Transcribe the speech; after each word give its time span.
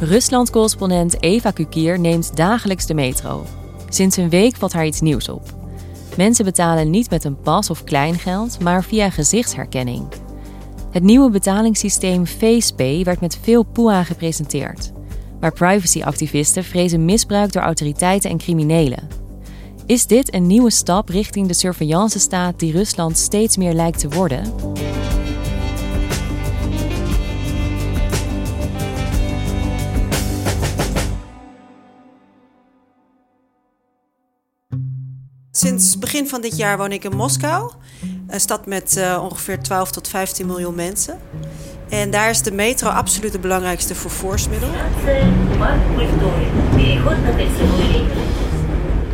Rusland-correspondent 0.00 1.22
Eva 1.22 1.50
Kukier 1.50 1.98
neemt 1.98 2.36
dagelijks 2.36 2.86
de 2.86 2.94
metro. 2.94 3.46
Sinds 3.88 4.16
een 4.16 4.28
week 4.28 4.56
valt 4.56 4.72
haar 4.72 4.86
iets 4.86 5.00
nieuws 5.00 5.28
op. 5.28 5.42
Mensen 6.16 6.44
betalen 6.44 6.90
niet 6.90 7.10
met 7.10 7.24
een 7.24 7.40
pas 7.40 7.70
of 7.70 7.84
kleingeld, 7.84 8.60
maar 8.60 8.84
via 8.84 9.10
gezichtsherkenning. 9.10 10.06
Het 10.90 11.02
nieuwe 11.02 11.30
betalingssysteem 11.30 12.26
FacePay 12.26 13.04
werd 13.04 13.20
met 13.20 13.38
veel 13.42 13.62
poeha 13.62 14.04
gepresenteerd. 14.04 14.92
Maar 15.40 15.52
privacyactivisten 15.52 16.64
vrezen 16.64 17.04
misbruik 17.04 17.52
door 17.52 17.62
autoriteiten 17.62 18.30
en 18.30 18.38
criminelen. 18.38 19.08
Is 19.86 20.06
dit 20.06 20.34
een 20.34 20.46
nieuwe 20.46 20.70
stap 20.70 21.08
richting 21.08 21.46
de 21.46 21.54
surveillance-staat 21.54 22.58
die 22.58 22.72
Rusland 22.72 23.18
steeds 23.18 23.56
meer 23.56 23.72
lijkt 23.72 23.98
te 23.98 24.08
worden? 24.08 24.42
Sinds 35.60 35.98
begin 35.98 36.28
van 36.28 36.40
dit 36.40 36.56
jaar 36.56 36.76
woon 36.78 36.92
ik 36.92 37.04
in 37.04 37.16
Moskou, 37.16 37.72
een 38.26 38.40
stad 38.40 38.66
met 38.66 38.96
uh, 38.98 39.22
ongeveer 39.22 39.62
12 39.62 39.90
tot 39.90 40.08
15 40.08 40.46
miljoen 40.46 40.74
mensen. 40.74 41.18
En 41.88 42.10
daar 42.10 42.30
is 42.30 42.42
de 42.42 42.52
metro 42.52 42.88
absoluut 42.88 43.32
het 43.32 43.40
belangrijkste 43.40 43.94
vervoersmiddel. 43.94 44.68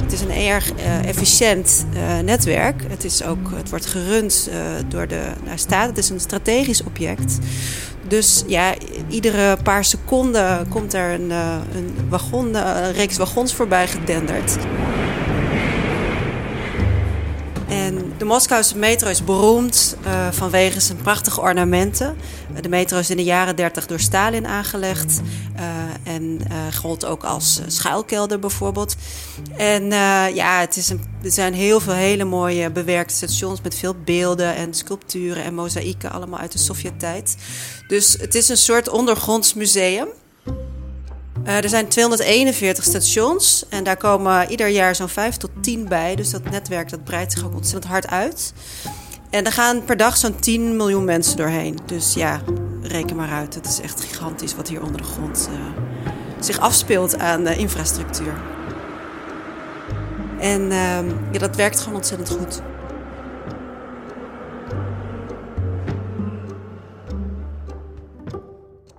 Het 0.03 0.13
is 0.13 0.21
een 0.21 0.31
erg 0.31 0.73
uh, 0.73 1.09
efficiënt 1.09 1.87
uh, 1.95 2.19
netwerk. 2.19 2.83
Het, 2.89 3.05
is 3.05 3.25
ook, 3.25 3.51
het 3.55 3.71
wordt 3.71 3.87
gerund 3.87 4.51
door 4.89 5.09
de 5.09 5.23
staat. 5.55 5.89
Het 5.89 5.99
is 5.99 6.11
een 6.11 6.21
strategisch 6.21 6.83
object. 6.83 7.39
Dus 8.09 8.45
ja, 8.47 8.75
iedere 9.09 9.57
paar 9.63 9.85
seconden 9.85 10.69
komt 10.69 10.95
er 10.95 11.13
een, 11.13 11.31
een, 11.31 11.95
wagon, 12.09 12.55
een 12.55 12.93
reeks 12.93 13.17
wagons 13.17 13.55
voorbij 13.55 13.89
gedenderd. 13.89 14.57
De 18.19 18.25
Moskouse 18.25 18.79
metro 18.79 19.09
is 19.09 19.25
beroemd 19.25 19.97
uh, 20.07 20.29
vanwege 20.33 20.81
zijn 20.81 20.99
prachtige 20.99 21.41
ornamenten. 21.41 22.17
De 22.63 22.69
metro 22.69 22.99
is 22.99 23.11
in 23.11 23.17
de 23.17 23.25
jaren 23.25 23.57
30 23.57 23.87
door 23.87 24.01
Stalin 24.01 24.47
aangelegd. 24.47 25.21
Uh, 25.57 25.63
en 26.15 26.23
uh, 26.23 26.75
gold 26.75 27.05
ook 27.05 27.25
als 27.25 27.61
schuilkelder 27.67 28.39
bijvoorbeeld. 28.39 28.97
En 29.57 29.85
ja, 30.35 30.61
het 30.61 30.77
is 30.77 30.89
een, 30.89 31.01
er 31.23 31.31
zijn 31.31 31.55
heel 31.55 31.81
veel 31.81 31.93
hele 31.93 32.25
mooie 32.25 32.71
bewerkte 32.71 33.15
stations 33.15 33.61
met 33.61 33.75
veel 33.75 33.95
beelden 34.05 34.55
en 34.55 34.75
sculpturen 34.75 35.45
en 35.45 35.55
mozaïeken, 35.55 36.13
allemaal 36.13 36.39
uit 36.39 36.53
de 36.53 36.59
Sovjet-tijd. 36.59 37.37
Dus 37.89 38.17
het 38.21 38.35
is 38.35 38.49
een 38.49 38.57
soort 38.57 38.89
ondergronds 38.89 39.55
museum. 39.55 40.09
Uh, 41.47 41.63
er 41.63 41.69
zijn 41.69 41.89
241 41.89 42.85
stations 42.85 43.65
en 43.69 43.85
daar 43.85 43.97
komen 43.97 44.51
ieder 44.51 44.69
jaar 44.69 44.95
zo'n 44.95 45.09
5 45.09 45.37
tot 45.37 45.51
10 45.61 45.89
bij. 45.89 46.15
Dus 46.15 46.31
dat 46.31 46.51
netwerk 46.51 46.91
dat 46.91 47.05
breidt 47.05 47.33
zich 47.33 47.45
ook 47.45 47.55
ontzettend 47.55 47.93
hard 47.93 48.07
uit. 48.07 48.53
En 49.31 49.45
er 49.45 49.53
gaan 49.53 49.85
per 49.85 49.97
dag 49.97 50.17
zo'n 50.17 50.39
10 50.39 50.77
miljoen 50.77 51.05
mensen 51.05 51.37
doorheen. 51.37 51.79
Dus 51.87 52.15
ja, 52.15 52.41
reken 52.83 53.17
maar 53.17 53.31
uit. 53.31 53.55
Het 53.55 53.67
is 53.67 53.81
echt 53.81 54.01
gigantisch 54.01 54.55
wat 54.55 54.69
hier 54.69 54.83
onder 54.83 55.01
de 55.01 55.07
grond 55.07 55.49
uh, 55.53 55.59
zich 56.41 56.59
afspeelt 56.59 57.19
aan 57.19 57.47
uh, 57.47 57.59
infrastructuur. 57.59 58.35
En 60.39 60.71
ehm, 60.71 61.09
ja, 61.33 61.39
dat 61.39 61.57
werkt 61.57 61.81
gewoon 61.81 61.95
ontzettend 61.95 62.29
goed. 62.29 62.63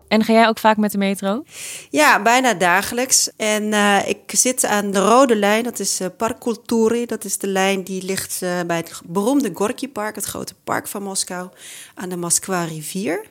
En 0.07 0.23
ga 0.23 0.33
jij 0.33 0.47
ook 0.47 0.59
vaak 0.59 0.77
met 0.77 0.91
de 0.91 0.97
metro? 0.97 1.43
Ja, 1.89 2.21
bijna 2.21 2.53
dagelijks. 2.53 3.29
En 3.35 3.63
uh, 3.63 4.07
ik 4.07 4.19
zit 4.27 4.65
aan 4.65 4.91
de 4.91 4.99
rode 4.99 5.35
lijn, 5.35 5.63
dat 5.63 5.79
is 5.79 6.01
uh, 6.01 6.07
Park 6.17 6.39
Kulturi. 6.39 7.05
Dat 7.05 7.23
is 7.23 7.37
de 7.37 7.47
lijn 7.47 7.83
die 7.83 8.03
ligt 8.03 8.41
uh, 8.43 8.61
bij 8.67 8.77
het 8.77 9.01
beroemde 9.05 9.51
Gorky 9.53 9.87
Park, 9.87 10.15
het 10.15 10.25
grote 10.25 10.53
park 10.63 10.87
van 10.87 11.03
Moskou, 11.03 11.49
aan 11.95 12.09
de 12.09 12.17
Moskwa 12.17 12.63
rivier. 12.63 13.25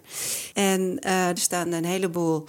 En 0.54 0.98
er 1.00 1.38
staan 1.38 1.72
een 1.72 1.84
heleboel 1.84 2.44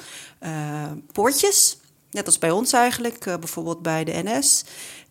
poortjes, 1.11 1.77
net 2.11 2.25
als 2.25 2.39
bij 2.39 2.51
ons 2.51 2.73
eigenlijk, 2.73 3.19
bijvoorbeeld 3.19 3.81
bij 3.81 4.03
de 4.03 4.21
NS. 4.23 4.63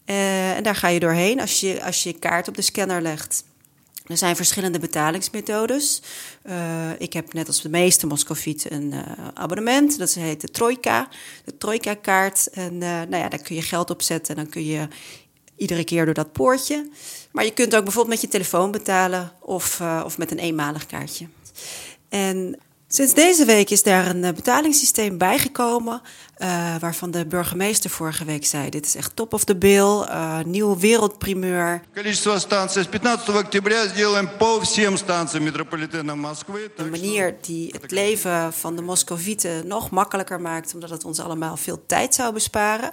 en 0.05 0.63
daar 0.63 0.77
ga 0.77 0.89
je 0.89 1.01
doorheen 1.01 1.41
als 1.41 1.61
je, 1.61 1.85
als 1.85 2.03
je 2.03 2.13
kaart 2.13 2.49
op 2.49 2.57
de 2.57 2.63
scanner 2.63 3.03
legt. 3.03 3.45
Er 4.07 4.17
zijn 4.17 4.37
verschillende 4.37 4.79
betalingsmethodes. 4.79 6.03
Uh, 6.45 6.91
ik 6.99 7.13
heb 7.13 7.33
net 7.33 7.47
als 7.47 7.63
de 7.63 7.69
meeste 7.69 8.07
Moscovieten 8.07 8.75
een 8.75 8.93
uh, 8.93 9.03
abonnement. 9.35 9.99
Dat 9.99 10.15
heet 10.15 10.41
de 10.41 10.49
Trojka, 10.49 11.09
de 11.45 11.57
Trojka-kaart. 11.57 12.51
En 12.51 12.73
uh, 12.73 12.81
nou 12.81 13.17
ja, 13.17 13.29
daar 13.29 13.43
kun 13.43 13.57
je 13.57 13.63
geld 13.63 13.91
op 13.91 14.03
zetten 14.03 14.37
en 14.37 14.43
dan 14.43 14.53
kun 14.53 14.65
je 14.65 14.89
iedere 15.57 15.85
keer 15.85 16.05
door 16.05 16.15
dat 16.15 16.33
poortje. 16.33 16.91
Maar 17.33 17.45
je 17.45 17.53
kunt 17.53 17.77
ook 17.77 17.85
bijvoorbeeld 17.85 18.15
met 18.15 18.21
je 18.21 18.29
telefoon 18.29 18.71
betalen 18.71 19.33
of, 19.41 19.81
of 20.05 20.19
met 20.19 20.31
een 20.31 20.39
eenmalig 20.39 20.87
kaartje. 20.87 21.27
En 22.09 22.59
Sinds 22.89 23.15
deze 23.15 23.45
week 23.45 23.71
is 23.71 23.83
daar 23.83 24.07
een 24.07 24.21
betalingssysteem 24.21 25.19
bijgekomen, 25.19 26.01
uh, 26.39 26.77
waarvan 26.81 27.11
de 27.11 27.27
burgemeester 27.27 27.91
vorige 27.91 28.25
week 28.25 28.47
zei: 28.47 28.71
dit 28.71 28.87
is 28.87 28.95
echt 28.95 29.17
top 29.17 29.33
of 29.33 29.45
the 29.45 29.57
bill, 29.57 30.07
uh, 30.09 30.39
nieuwe 30.45 30.79
wereldprimeur. 30.79 31.83
Een 36.77 36.91
manier 36.91 37.37
die 37.41 37.75
het 37.81 37.91
leven 37.91 38.53
van 38.53 38.77
de 38.77 38.83
Moscovieten 38.83 39.67
nog 39.67 39.91
makkelijker 39.91 40.41
maakt, 40.41 40.75
omdat 40.75 40.91
het 40.91 41.05
ons 41.05 41.21
allemaal 41.21 41.57
veel 41.57 41.83
tijd 41.87 42.15
zou 42.15 42.33
besparen. 42.33 42.93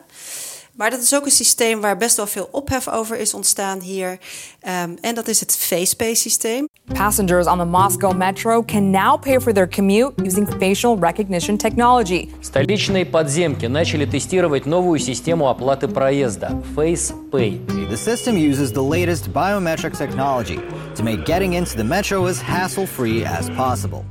Maar 0.75 0.91
dat 0.91 1.03
is 1.03 1.14
ook 1.14 1.25
een 1.25 1.31
systeem 1.31 1.81
waar 1.81 1.97
best 1.97 2.16
wel 2.16 2.26
veel 2.26 2.48
ophef 2.53 2.88
over 2.88 3.19
is 3.19 3.34
ontstaan 3.34 3.81
hier. 3.81 4.10
Um, 4.10 4.97
en 5.00 5.15
dat 5.15 5.28
is 5.28 5.41
het 5.41 5.56
FacePay-systeem. 5.56 6.68
Passengers 6.92 7.47
on 7.47 7.59
the 7.59 7.65
Moscow 7.65 8.16
Metro 8.16 8.62
can 8.62 8.91
now 8.91 9.21
pay 9.21 9.41
for 9.41 9.53
their 9.53 9.68
commute 9.68 10.12
using 10.24 10.48
facial 10.59 10.98
recognition 11.00 11.56
technology. 11.56 12.28
Столичные 12.41 13.04
подземки 13.04 13.66
начали 13.66 14.04
тестировать 14.04 14.66
новую 14.66 14.98
систему 14.98 15.48
оплаты 15.48 15.89
проезда – 15.89 16.77
FacePay. 16.77 17.89
The 17.89 17.97
system 17.97 18.36
uses 18.36 18.72
the 18.72 18.83
latest 18.83 19.33
biometric 19.33 19.97
technology 19.97 20.60
to 20.95 21.03
make 21.03 21.24
getting 21.24 21.54
into 21.54 21.77
the 21.77 21.84
metro 21.84 22.27
as 22.27 22.41
hassle-free 22.41 23.24
as 23.24 23.50
possible. 23.56 24.04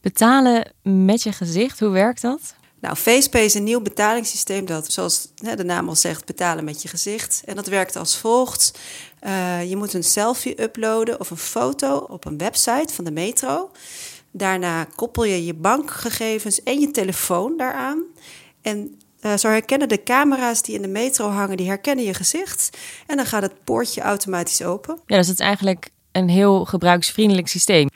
Betalen 0.00 0.72
met 0.82 1.22
je 1.22 1.32
gezicht, 1.32 1.80
hoe 1.80 1.88
werkt 1.90 2.22
dat? 2.22 2.54
Nou, 2.81 2.95
FacePay 2.95 3.41
is 3.43 3.53
een 3.53 3.63
nieuw 3.63 3.81
betalingssysteem 3.81 4.65
dat, 4.65 4.91
zoals 4.91 5.27
de 5.35 5.63
naam 5.63 5.89
al 5.89 5.95
zegt, 5.95 6.25
betalen 6.25 6.63
met 6.63 6.81
je 6.81 6.87
gezicht. 6.87 7.41
En 7.45 7.55
dat 7.55 7.67
werkt 7.67 7.95
als 7.95 8.17
volgt. 8.17 8.79
Uh, 9.23 9.69
je 9.69 9.75
moet 9.75 9.93
een 9.93 10.03
selfie 10.03 10.61
uploaden 10.61 11.19
of 11.19 11.29
een 11.29 11.37
foto 11.37 11.97
op 11.97 12.25
een 12.25 12.37
website 12.37 12.93
van 12.93 13.05
de 13.05 13.11
metro. 13.11 13.71
Daarna 14.31 14.83
koppel 14.95 15.23
je 15.23 15.45
je 15.45 15.53
bankgegevens 15.53 16.63
en 16.63 16.79
je 16.79 16.91
telefoon 16.91 17.57
daaraan. 17.57 18.03
En 18.61 18.95
Uh, 19.25 19.37
zo 19.37 19.47
herkennen 19.47 19.89
de 19.89 20.03
camera's 20.03 20.61
die 20.61 20.75
in 20.75 20.81
de 20.81 20.87
metro 20.87 21.29
hangen, 21.29 21.57
die 21.57 21.67
herkennen 21.67 22.05
je 22.05 22.13
gezicht. 22.13 22.77
En 23.07 23.15
dan 23.15 23.25
gaat 23.25 23.41
het 23.41 23.63
poortje 23.63 24.01
automatisch 24.01 24.63
open. 24.63 24.99
Ja, 25.05 25.17
dus 25.17 25.27
het 25.27 25.39
is 25.39 25.45
eigenlijk 25.45 25.89
een 26.11 26.29
heel 26.29 26.65
gebruiksvriendelijk 26.65 27.47
systeem. 27.47 27.89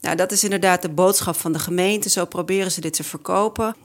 Nou, 0.00 0.16
dat 0.16 0.32
is 0.32 0.44
inderdaad 0.44 0.82
de 0.82 0.88
boodschap 0.88 1.36
van 1.36 1.52
de 1.52 1.58
gemeente. 1.58 2.08
Zo 2.08 2.24
proberen 2.24 2.70
ze 2.70 2.80
dit 2.80 2.94
te 2.94 3.04
verkopen. 3.04 3.76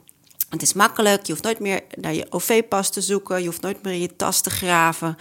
Het 0.51 0.61
is 0.61 0.73
makkelijk, 0.73 1.25
je 1.25 1.31
hoeft 1.31 1.43
nooit 1.43 1.59
meer 1.59 1.81
naar 1.95 2.13
je 2.13 2.25
OV-pas 2.29 2.89
te 2.89 3.01
zoeken, 3.01 3.39
je 3.39 3.45
hoeft 3.45 3.61
nooit 3.61 3.83
meer 3.83 3.93
in 3.93 3.99
je 3.99 4.15
tas 4.15 4.41
te 4.41 4.49
graven 4.49 5.17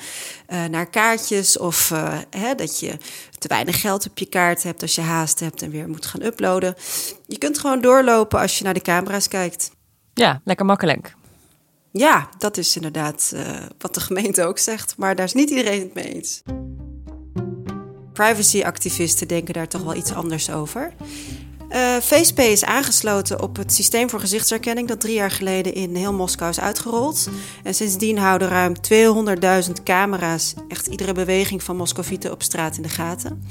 uh, 0.48 0.64
naar 0.64 0.90
kaartjes 0.90 1.58
of 1.58 1.90
uh, 1.90 2.18
hè, 2.30 2.54
dat 2.54 2.80
je 2.80 2.96
te 3.38 3.48
weinig 3.48 3.80
geld 3.80 4.06
op 4.06 4.18
je 4.18 4.26
kaart 4.26 4.62
hebt 4.62 4.82
als 4.82 4.94
je 4.94 5.00
haast 5.00 5.40
hebt 5.40 5.62
en 5.62 5.70
weer 5.70 5.88
moet 5.88 6.06
gaan 6.06 6.22
uploaden. 6.22 6.74
Je 7.26 7.38
kunt 7.38 7.58
gewoon 7.58 7.80
doorlopen 7.80 8.40
als 8.40 8.58
je 8.58 8.64
naar 8.64 8.74
de 8.74 8.80
camera's 8.80 9.28
kijkt. 9.28 9.70
Ja, 10.14 10.40
lekker 10.44 10.66
makkelijk. 10.66 11.14
Ja, 11.92 12.28
dat 12.38 12.56
is 12.56 12.76
inderdaad 12.76 13.30
uh, 13.34 13.42
wat 13.78 13.94
de 13.94 14.00
gemeente 14.00 14.44
ook 14.44 14.58
zegt, 14.58 14.96
maar 14.96 15.16
daar 15.16 15.26
is 15.26 15.32
niet 15.32 15.50
iedereen 15.50 15.80
het 15.80 15.94
mee 15.94 16.14
eens. 16.14 16.42
Privacy-activisten 18.12 19.28
denken 19.28 19.54
daar 19.54 19.68
toch 19.68 19.82
wel 19.82 19.94
iets 19.94 20.12
anders 20.12 20.50
over. 20.50 20.92
Uh, 21.74 21.96
VSP 21.96 22.38
is 22.38 22.64
aangesloten 22.64 23.42
op 23.42 23.56
het 23.56 23.72
systeem 23.72 24.10
voor 24.10 24.20
gezichtsherkenning 24.20 24.88
dat 24.88 25.00
drie 25.00 25.14
jaar 25.14 25.30
geleden 25.30 25.74
in 25.74 25.94
heel 25.94 26.12
Moskou 26.12 26.50
is 26.50 26.60
uitgerold. 26.60 27.28
En 27.62 27.74
sindsdien 27.74 28.18
houden 28.18 28.48
ruim 28.48 28.74
200.000 29.66 29.72
camera's 29.84 30.54
echt 30.68 30.86
iedere 30.86 31.12
beweging 31.12 31.62
van 31.62 31.76
Moscovieten 31.76 32.32
op 32.32 32.42
straat 32.42 32.76
in 32.76 32.82
de 32.82 32.88
gaten. 32.88 33.42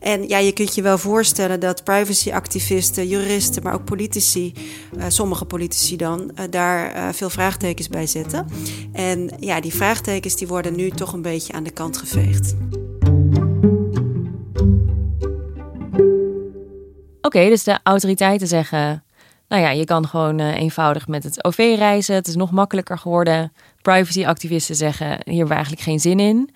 En 0.00 0.28
ja, 0.28 0.38
je 0.38 0.52
kunt 0.52 0.74
je 0.74 0.82
wel 0.82 0.98
voorstellen 0.98 1.60
dat 1.60 1.84
privacyactivisten, 1.84 3.08
juristen, 3.08 3.62
maar 3.62 3.74
ook 3.74 3.84
politici, 3.84 4.52
uh, 4.96 5.04
sommige 5.08 5.44
politici 5.44 5.96
dan, 5.96 6.20
uh, 6.20 6.44
daar 6.50 7.14
veel 7.14 7.30
vraagtekens 7.30 7.88
bij 7.88 8.06
zetten. 8.06 8.46
En 8.92 9.30
ja, 9.40 9.60
die 9.60 9.74
vraagtekens 9.74 10.36
die 10.36 10.48
worden 10.48 10.76
nu 10.76 10.90
toch 10.90 11.12
een 11.12 11.22
beetje 11.22 11.52
aan 11.52 11.64
de 11.64 11.70
kant 11.70 11.96
geveegd. 11.96 12.54
Oké, 17.28 17.48
dus 17.48 17.64
de 17.64 17.78
autoriteiten 17.82 18.46
zeggen: 18.46 19.04
Nou 19.48 19.62
ja, 19.62 19.70
je 19.70 19.84
kan 19.84 20.06
gewoon 20.06 20.40
uh, 20.40 20.56
eenvoudig 20.56 21.08
met 21.08 21.24
het 21.24 21.44
OV 21.44 21.74
reizen. 21.78 22.14
Het 22.14 22.26
is 22.26 22.36
nog 22.36 22.50
makkelijker 22.50 22.98
geworden. 22.98 23.52
Privacyactivisten 23.82 24.74
zeggen: 24.74 25.06
Hier 25.06 25.18
hebben 25.24 25.48
we 25.48 25.54
eigenlijk 25.54 25.82
geen 25.82 26.00
zin 26.00 26.20
in. 26.20 26.50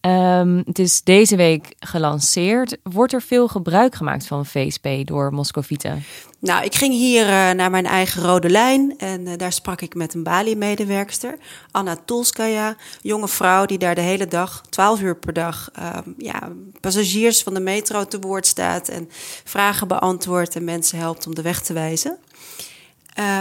Um, 0.00 0.62
het 0.66 0.78
is 0.78 1.02
deze 1.02 1.36
week 1.36 1.74
gelanceerd. 1.78 2.76
Wordt 2.82 3.12
er 3.12 3.22
veel 3.22 3.48
gebruik 3.48 3.94
gemaakt 3.94 4.26
van 4.26 4.46
VSP 4.46 4.88
door 5.04 5.32
Moscovieten? 5.32 6.04
Nou, 6.40 6.64
ik 6.64 6.74
ging 6.74 6.94
hier 6.94 7.22
uh, 7.22 7.50
naar 7.50 7.70
mijn 7.70 7.86
eigen 7.86 8.22
rode 8.22 8.50
lijn 8.50 8.98
en 8.98 9.26
uh, 9.26 9.32
daar 9.36 9.52
sprak 9.52 9.80
ik 9.80 9.94
met 9.94 10.14
een 10.14 10.22
Bali-medewerkster, 10.22 11.38
Anna 11.70 11.96
Tolskaya, 12.04 12.76
jonge 13.00 13.28
vrouw 13.28 13.66
die 13.66 13.78
daar 13.78 13.94
de 13.94 14.00
hele 14.00 14.26
dag, 14.26 14.62
12 14.68 15.00
uur 15.00 15.16
per 15.16 15.32
dag, 15.32 15.70
uh, 15.78 15.98
ja, 16.16 16.52
passagiers 16.80 17.42
van 17.42 17.54
de 17.54 17.60
metro 17.60 18.04
te 18.04 18.18
woord 18.18 18.46
staat 18.46 18.88
en 18.88 19.08
vragen 19.44 19.88
beantwoordt 19.88 20.56
en 20.56 20.64
mensen 20.64 20.98
helpt 20.98 21.26
om 21.26 21.34
de 21.34 21.42
weg 21.42 21.60
te 21.62 21.72
wijzen. 21.72 22.18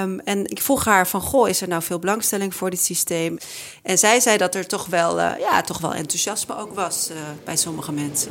Um, 0.02 0.20
en 0.24 0.46
ik 0.46 0.62
vroeg 0.62 0.84
haar 0.84 1.08
van, 1.08 1.20
goh, 1.20 1.48
is 1.48 1.60
er 1.60 1.68
nou 1.68 1.82
veel 1.82 1.98
belangstelling 1.98 2.54
voor 2.54 2.70
dit 2.70 2.80
systeem? 2.80 3.38
En 3.82 3.98
zij 3.98 4.20
zei 4.20 4.36
dat 4.36 4.54
er 4.54 4.66
toch 4.66 4.86
wel, 4.86 5.18
uh, 5.18 5.30
ja, 5.38 5.62
toch 5.62 5.78
wel 5.78 5.94
enthousiasme 5.94 6.56
ook 6.56 6.74
was 6.74 7.08
uh, 7.10 7.16
bij 7.44 7.56
sommige 7.56 7.92
mensen. 7.92 8.30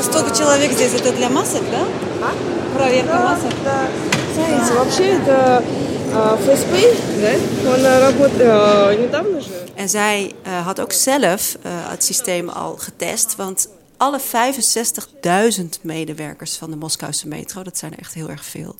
Сколько 0.00 0.30
человек 0.30 0.72
здесь? 0.72 0.92
Это 0.92 1.12
для 1.12 1.28
масок, 1.28 1.62
да? 1.70 1.84
А? 2.26 2.32
Проверка 2.74 3.14
масок? 3.14 3.52
Да. 3.64 3.88
Знаете, 4.34 4.72
вообще 4.74 5.04
это 5.18 5.62
ФСП, 6.36 6.74
да? 7.20 7.32
Он 7.70 7.84
работает 8.00 9.00
недавно 9.00 9.40
же. 9.40 9.62
En 9.74 9.88
zij 9.88 10.32
uh, 10.46 10.66
had 10.66 10.80
ook 10.80 10.92
zelf 10.92 11.56
uh, 11.66 11.72
het 11.90 12.04
systeem 12.04 12.48
al 12.48 12.76
getest, 12.76 13.36
want 13.36 13.68
alle 13.97 14.19
65.000 15.59 15.63
medewerkers 15.81 16.55
van 16.55 16.69
de 16.69 16.75
Moskouse 16.75 17.27
metro, 17.27 17.63
dat 17.63 17.77
zijn 17.77 17.91
er 17.91 17.99
echt 17.99 18.13
heel 18.13 18.29
erg 18.29 18.45
veel, 18.45 18.75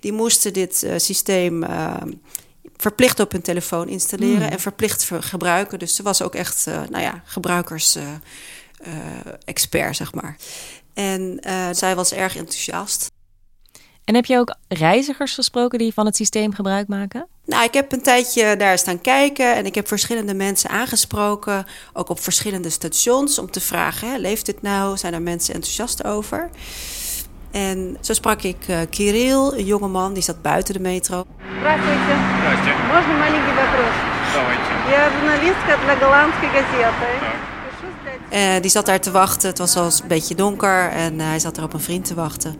die 0.00 0.12
moesten 0.12 0.52
dit 0.52 0.82
uh, 0.82 0.94
systeem 0.96 1.62
uh, 1.62 1.96
verplicht 2.76 3.20
op 3.20 3.32
hun 3.32 3.42
telefoon 3.42 3.88
installeren 3.88 4.46
mm. 4.46 4.52
en 4.52 4.60
verplicht 4.60 5.10
gebruiken. 5.20 5.78
Dus 5.78 5.94
ze 5.94 6.02
was 6.02 6.22
ook 6.22 6.34
echt, 6.34 6.66
uh, 6.66 6.82
nou 6.90 7.02
ja, 7.02 7.22
gebruikers-expert, 7.24 9.96
zeg 9.96 10.14
maar. 10.14 10.36
En 10.94 11.40
zij 11.72 11.94
was 11.94 12.12
erg 12.12 12.36
enthousiast. 12.36 13.10
En 14.04 14.14
heb 14.14 14.24
je 14.24 14.38
ook 14.38 14.56
reizigers 14.68 15.34
gesproken 15.34 15.78
die 15.78 15.92
van 15.92 16.06
het 16.06 16.16
systeem 16.16 16.52
gebruik 16.52 16.88
maken? 16.88 17.28
Nou, 17.45 17.63
ik 17.63 17.73
heb 17.73 17.91
een 17.91 18.01
tijdje 18.01 18.55
daar 18.55 18.77
staan 18.77 19.01
kijken 19.01 19.55
en 19.55 19.65
ik 19.65 19.75
heb 19.75 19.87
verschillende 19.87 20.33
mensen 20.33 20.69
aangesproken, 20.69 21.65
ook 21.93 22.09
op 22.09 22.19
verschillende 22.19 22.69
stations, 22.69 23.39
om 23.39 23.51
te 23.51 23.61
vragen: 23.61 24.11
hè, 24.11 24.17
leeft 24.17 24.45
dit 24.45 24.61
nou? 24.61 24.97
Zijn 24.97 25.13
er 25.13 25.21
mensen 25.21 25.53
enthousiast 25.53 26.03
over? 26.03 26.49
En 27.51 27.97
zo 28.01 28.13
sprak 28.13 28.41
ik 28.41 28.67
uh, 28.67 28.79
Kirill, 28.89 29.51
een 29.57 29.65
jongeman 29.65 30.13
die 30.13 30.23
zat 30.23 30.41
buiten 30.41 30.73
de 30.73 30.79
metro. 30.79 31.25
Здравствуйте. 31.59 32.13
Здрасте. 32.39 32.71
Можно 32.93 33.13
маленький 33.23 33.55
вопрос? 33.61 33.93
Давайте. 34.33 34.71
Я 34.95 35.09
журналистка 35.15 35.77
для 35.83 35.95
голландской 35.95 36.49
газеты. 36.55 37.09
Uh, 38.33 38.61
die 38.61 38.71
zat 38.71 38.85
daar 38.85 38.99
te 38.99 39.11
wachten. 39.11 39.49
Het 39.49 39.57
was 39.57 39.75
al 39.75 39.85
een 39.85 40.07
beetje 40.07 40.35
donker 40.35 40.89
en 40.89 41.13
uh, 41.13 41.27
hij 41.27 41.39
zat 41.39 41.57
er 41.57 41.63
op 41.63 41.73
een 41.73 41.79
vriend 41.79 42.05
te 42.05 42.13
wachten. 42.13 42.55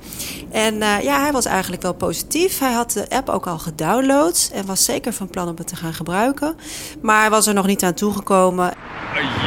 En 0.52 0.74
uh, 0.74 1.02
ja, 1.02 1.22
hij 1.22 1.32
was 1.32 1.46
eigenlijk 1.46 1.82
wel 1.82 1.94
positief. 1.94 2.60
Hij 2.60 2.74
had 2.74 2.92
de 2.92 3.10
app 3.10 3.30
ook 3.30 3.48
al 3.48 3.60
gedownload 3.60 4.50
en 4.54 4.66
was 4.66 4.86
zeker 4.86 5.14
van 5.14 5.30
plan 5.30 5.48
om 5.48 5.56
het 5.58 5.68
te 5.68 5.76
gaan 5.76 5.94
gebruiken. 5.94 6.56
Maar 7.02 7.20
hij 7.20 7.30
was 7.30 7.48
er 7.48 7.54
nog 7.54 7.66
niet 7.66 7.84
aan 7.84 7.94
toegekomen. 7.94 8.74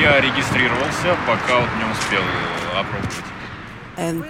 Я 0.01 0.21
регистрировался, 0.21 1.17
пока 1.27 1.61
вот 1.61 1.69
не 1.79 1.91
успел 1.93 2.23
опробовать. 2.81 3.29
En 3.97 4.25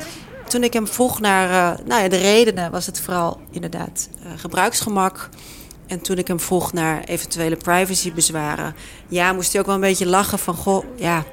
toen 0.49 0.62
ik 0.62 0.73
hem 0.73 0.87
vroeg 0.87 1.21
naar 1.21 1.79
nou 1.85 2.03
ja, 2.03 2.09
de 2.09 2.17
redenen, 2.17 2.71
was 2.71 2.87
het 2.87 3.01
vooral 3.01 3.41
inderdaad 3.51 4.09
gebruiksgemak. 4.37 5.29
En 5.87 6.01
toen 6.01 6.19
ik 6.19 6.29
hem 6.29 6.41
vroeg 6.41 6.73
naar 6.73 7.05
eventuele 7.05 7.57
privacybezwaren, 7.57 8.75
ja, 9.09 9.33
moest 9.33 9.53
hij 9.53 9.61
ook 9.61 9.67
wel 9.67 9.75
een 9.75 9.81
beetje 9.81 10.07
lachen 10.07 10.39
van, 10.39 10.55
goh, 10.55 10.85
ja, 10.97 11.25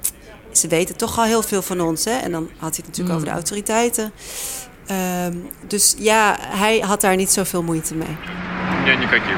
ze 0.51 0.67
weten 0.67 0.97
toch 0.97 1.17
al 1.17 1.23
heel 1.23 1.43
veel 1.43 1.61
van 1.61 1.81
ons. 1.81 2.05
Hè? 2.05 2.11
En 2.11 2.31
dan 2.31 2.49
had 2.57 2.75
hij 2.75 2.83
het 2.85 2.85
natuurlijk 2.85 3.09
mm. 3.09 3.15
over 3.15 3.27
de 3.27 3.33
autoriteiten. 3.33 4.11
Um, 5.25 5.49
dus 5.67 5.95
ja, 5.97 6.37
hij 6.39 6.79
had 6.79 7.01
daar 7.01 7.15
niet 7.15 7.31
zoveel 7.31 7.63
moeite 7.63 7.95
mee. 7.95 8.17
Ja, 8.85 8.93
никаких. 8.97 9.37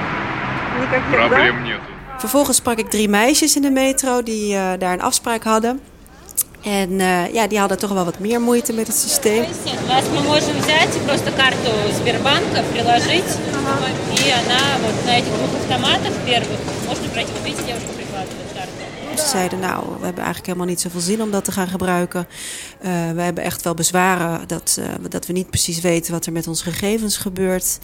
Проблем 1.11 1.63
нет. 1.63 1.79
Vervolgens 2.17 2.57
sprak 2.57 2.77
ik 2.77 2.89
drie 2.89 3.09
meisjes 3.09 3.55
in 3.55 3.61
de 3.61 3.69
metro 3.69 4.23
die 4.23 4.53
uh, 4.53 4.71
daar 4.79 4.93
een 4.93 5.01
afspraak 5.01 5.43
hadden. 5.43 5.79
En 6.63 6.91
uh, 6.91 7.33
ja, 7.33 7.47
die 7.47 7.59
hadden 7.59 7.77
toch 7.77 7.91
wel 7.91 8.05
wat 8.05 8.19
meer 8.19 8.41
moeite 8.41 8.73
met 8.73 8.87
het 8.87 8.95
systeem. 8.97 9.45
Вас 9.87 10.03
мы 10.13 10.21
можем 10.21 10.55
взять 10.59 10.93
просто 11.05 11.31
карту 11.31 11.71
Сбербанка, 11.97 12.63
приложить, 12.73 13.31
и 14.25 14.31
она 14.41 14.61
вот 14.81 15.05
на 15.05 15.17
этих 15.17 15.33
двух 15.33 15.53
автоматах 15.61 16.13
первых 16.25 16.59
можно 16.87 17.07
пройти. 17.13 17.31
Вот 17.31 17.43
видите, 17.43 17.63
девушка 17.63 17.87
прикладывает 17.87 17.97
карту. 17.97 18.02
Ze 19.15 19.27
zeiden, 19.27 19.59
nou, 19.59 19.83
we 19.83 20.05
hebben 20.05 20.23
eigenlijk 20.23 20.45
helemaal 20.45 20.67
niet 20.67 20.81
zoveel 20.81 20.99
zin 20.99 21.21
om 21.21 21.31
dat 21.31 21.43
te 21.43 21.51
gaan 21.51 21.67
gebruiken. 21.67 22.27
Uh, 22.81 23.11
we 23.15 23.21
hebben 23.21 23.43
echt 23.43 23.61
wel 23.61 23.73
bezwaren 23.73 24.47
dat, 24.47 24.77
uh, 24.79 24.85
dat 25.09 25.25
we 25.25 25.33
niet 25.33 25.49
precies 25.49 25.79
weten 25.79 26.11
wat 26.13 26.25
er 26.25 26.31
met 26.31 26.47
onze 26.47 26.63
gegevens 26.63 27.17
gebeurt. 27.17 27.79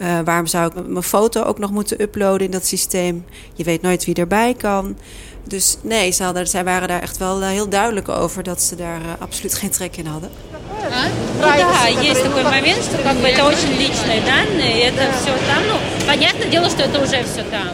Uh, 0.00 0.18
waarom 0.24 0.46
zou 0.46 0.66
ik 0.66 0.86
mijn 0.86 1.02
foto 1.02 1.42
ook 1.42 1.58
nog 1.58 1.70
moeten 1.70 2.02
uploaden 2.02 2.46
in 2.46 2.50
dat 2.50 2.66
systeem? 2.66 3.24
Je 3.54 3.64
weet 3.64 3.82
nooit 3.82 4.04
wie 4.04 4.14
erbij 4.14 4.54
kan. 4.54 4.96
Dus 5.44 5.76
nee, 5.82 6.10
ze 6.10 6.22
hadden, 6.22 6.46
zij 6.46 6.64
waren 6.64 6.88
daar 6.88 7.02
echt 7.02 7.16
wel 7.16 7.42
heel 7.42 7.68
duidelijk 7.68 8.08
over 8.08 8.42
dat 8.42 8.62
ze 8.62 8.76
daar 8.76 9.00
absoluut 9.18 9.54
geen 9.54 9.70
trek 9.70 9.96
in 9.96 10.06
hadden. 10.06 10.30
А? 10.90 11.08
Да, 11.40 11.86
есть 11.86 12.22
такой 12.22 12.42
момент, 12.44 12.82
что 12.82 12.98
как 12.98 13.16
бы 13.16 13.28
это 13.28 13.44
очень 13.44 13.72
личные 13.78 14.20
данные, 14.22 14.84
это 14.84 15.12
все 15.20 15.32
там. 15.46 15.62
Ну, 15.68 16.06
понятное 16.06 16.48
дело, 16.48 16.68
что 16.68 16.82
это 16.82 17.00
уже 17.00 17.22
все 17.24 17.42
там. 17.50 17.68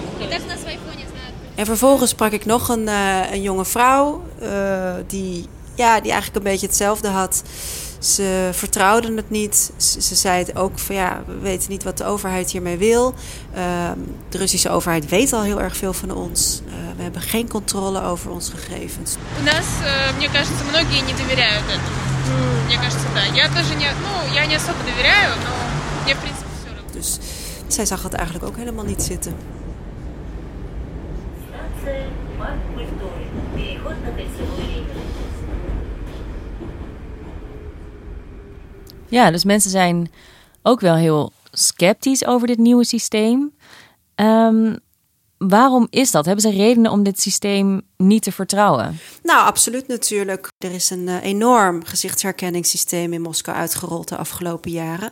En 1.58 1.66
vervolgens 1.66 2.10
sprak 2.10 2.32
ik 2.32 2.44
nog 2.44 2.68
een, 2.68 2.86
uh, 2.86 3.32
een 3.32 3.42
jonge 3.42 3.64
vrouw 3.64 4.22
uh, 4.42 4.48
die, 5.06 5.48
ja, 5.74 6.00
die 6.00 6.10
eigenlijk 6.10 6.44
een 6.44 6.50
beetje 6.52 6.66
hetzelfde 6.66 7.08
had. 7.08 7.42
Ze 7.98 8.48
vertrouwden 8.52 9.16
het 9.16 9.30
niet. 9.30 9.70
Ze, 9.76 10.00
ze 10.02 10.14
zei 10.14 10.38
het 10.38 10.56
ook 10.56 10.78
van 10.78 10.94
ja, 10.94 11.22
we 11.26 11.38
weten 11.38 11.70
niet 11.70 11.82
wat 11.84 11.98
de 11.98 12.04
overheid 12.04 12.50
hiermee 12.50 12.76
wil. 12.76 13.14
Uh, 13.56 13.60
de 14.28 14.38
Russische 14.38 14.70
overheid 14.70 15.08
weet 15.08 15.32
al 15.32 15.42
heel 15.42 15.60
erg 15.60 15.76
veel 15.76 15.92
van 15.92 16.10
ons. 16.10 16.60
Uh, 16.66 16.72
we 16.96 17.02
hebben 17.02 17.20
geen 17.20 17.48
controle 17.48 18.02
over 18.02 18.30
onze 18.30 18.56
gegevens. 18.56 19.16
У 19.40 19.44
нас, 19.44 19.66
мне 20.16 20.28
кажется, 20.28 20.64
многие 20.70 21.00
не 21.00 21.12
доверяют 21.12 21.64
этому. 21.64 22.02
Мне 22.66 22.76
кажется, 22.76 23.06
да. 23.14 23.24
Я 23.34 23.48
тоже 23.48 23.74
не, 23.74 23.86
ну, 23.86 24.34
я 24.34 24.46
не 24.46 24.54
особо 24.54 24.78
доверяю, 24.84 25.34
но 25.44 25.50
мне 26.04 26.14
в 26.14 26.18
принципе 26.18 26.48
все 26.58 26.68
равно. 26.74 26.92
Dus 26.92 27.18
zij 27.66 27.86
zag 27.86 28.02
het 28.02 28.12
eigenlijk 28.12 28.46
ook 28.46 28.56
helemaal 28.56 28.84
niet 28.84 29.02
zitten. 29.02 29.34
Ja, 39.09 39.31
dus 39.31 39.43
mensen 39.43 39.71
zijn 39.71 40.11
ook 40.63 40.79
wel 40.79 40.95
heel 40.95 41.31
sceptisch 41.51 42.25
over 42.25 42.47
dit 42.47 42.57
nieuwe 42.57 42.85
systeem. 42.85 43.53
Um, 44.15 44.77
waarom 45.37 45.87
is 45.89 46.11
dat? 46.11 46.25
Hebben 46.25 46.43
ze 46.43 46.57
redenen 46.57 46.91
om 46.91 47.03
dit 47.03 47.19
systeem 47.19 47.81
niet 47.97 48.23
te 48.23 48.31
vertrouwen? 48.31 48.99
Nou, 49.23 49.45
absoluut 49.45 49.87
natuurlijk. 49.87 50.47
Er 50.57 50.71
is 50.71 50.89
een 50.89 51.07
uh, 51.07 51.23
enorm 51.23 51.85
gezichtsherkenningssysteem 51.85 53.13
in 53.13 53.21
Moskou 53.21 53.57
uitgerold 53.57 54.07
de 54.07 54.17
afgelopen 54.17 54.71
jaren. 54.71 55.11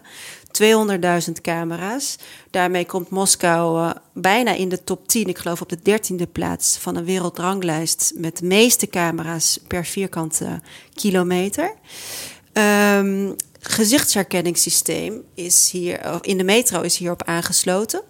200.000 0.51 1.31
camera's. 1.41 2.15
Daarmee 2.51 2.85
komt 2.85 3.09
Moskou 3.09 3.79
uh, 3.79 3.91
bijna 4.13 4.51
in 4.51 4.69
de 4.69 4.83
top 4.83 5.07
10, 5.07 5.27
ik 5.27 5.37
geloof 5.37 5.61
op 5.61 5.69
de 5.69 5.79
dertiende 5.83 6.27
plaats 6.27 6.77
van 6.77 6.95
een 6.95 7.05
wereldranglijst 7.05 8.13
met 8.15 8.37
de 8.37 8.45
meeste 8.45 8.87
camera's 8.87 9.59
per 9.67 9.85
vierkante 9.85 10.61
kilometer. 10.93 11.73
Um, 12.53 13.35
gezichtsherkenningssysteem 13.59 15.23
is 15.33 15.71
hier, 15.71 16.21
in 16.21 16.37
de 16.37 16.43
metro 16.43 16.81
is 16.81 16.97
hierop 16.97 17.23
aangesloten. 17.23 18.01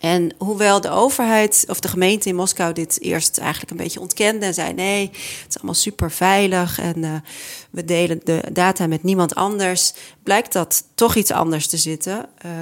En 0.00 0.34
hoewel 0.38 0.80
de 0.80 0.90
overheid 0.90 1.64
of 1.68 1.80
de 1.80 1.88
gemeente 1.88 2.28
in 2.28 2.34
Moskou 2.34 2.72
dit 2.72 3.00
eerst 3.00 3.38
eigenlijk 3.38 3.70
een 3.70 3.76
beetje 3.76 4.00
ontkende 4.00 4.46
en 4.46 4.54
zei: 4.54 4.72
nee, 4.72 5.10
het 5.10 5.46
is 5.48 5.56
allemaal 5.56 5.74
super 5.74 6.10
veilig 6.10 6.78
en 6.78 6.98
uh, 6.98 7.14
we 7.70 7.84
delen 7.84 8.20
de 8.24 8.42
data 8.52 8.86
met 8.86 9.02
niemand 9.02 9.34
anders, 9.34 9.92
blijkt 10.22 10.52
dat 10.52 10.84
toch 10.94 11.14
iets 11.14 11.30
anders 11.30 11.66
te 11.66 11.76
zitten. 11.76 12.28
Uh, 12.46 12.52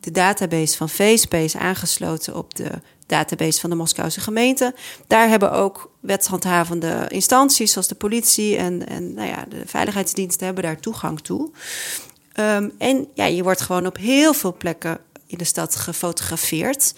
de 0.00 0.10
database 0.10 0.76
van 0.76 0.88
VSP 0.88 1.34
is 1.34 1.56
aangesloten 1.56 2.36
op 2.36 2.54
de 2.54 2.70
database 3.06 3.60
van 3.60 3.70
de 3.70 3.76
Moskouse 3.76 4.20
gemeente. 4.20 4.74
Daar 5.06 5.28
hebben 5.28 5.52
ook 5.52 5.90
wetshandhavende 6.00 7.04
instanties, 7.08 7.72
zoals 7.72 7.88
de 7.88 7.94
politie 7.94 8.56
en, 8.56 8.88
en 8.88 9.14
nou 9.14 9.28
ja, 9.28 9.44
de 9.48 9.62
veiligheidsdiensten, 9.66 10.46
hebben 10.46 10.64
daar 10.64 10.80
toegang 10.80 11.20
toe. 11.20 11.50
Um, 12.40 12.72
en 12.78 13.08
ja, 13.14 13.24
je 13.24 13.42
wordt 13.42 13.60
gewoon 13.60 13.86
op 13.86 13.96
heel 13.96 14.34
veel 14.34 14.54
plekken 14.56 14.98
in 15.26 15.38
de 15.38 15.44
stad 15.44 15.76
gefotografeerd. 15.76 16.94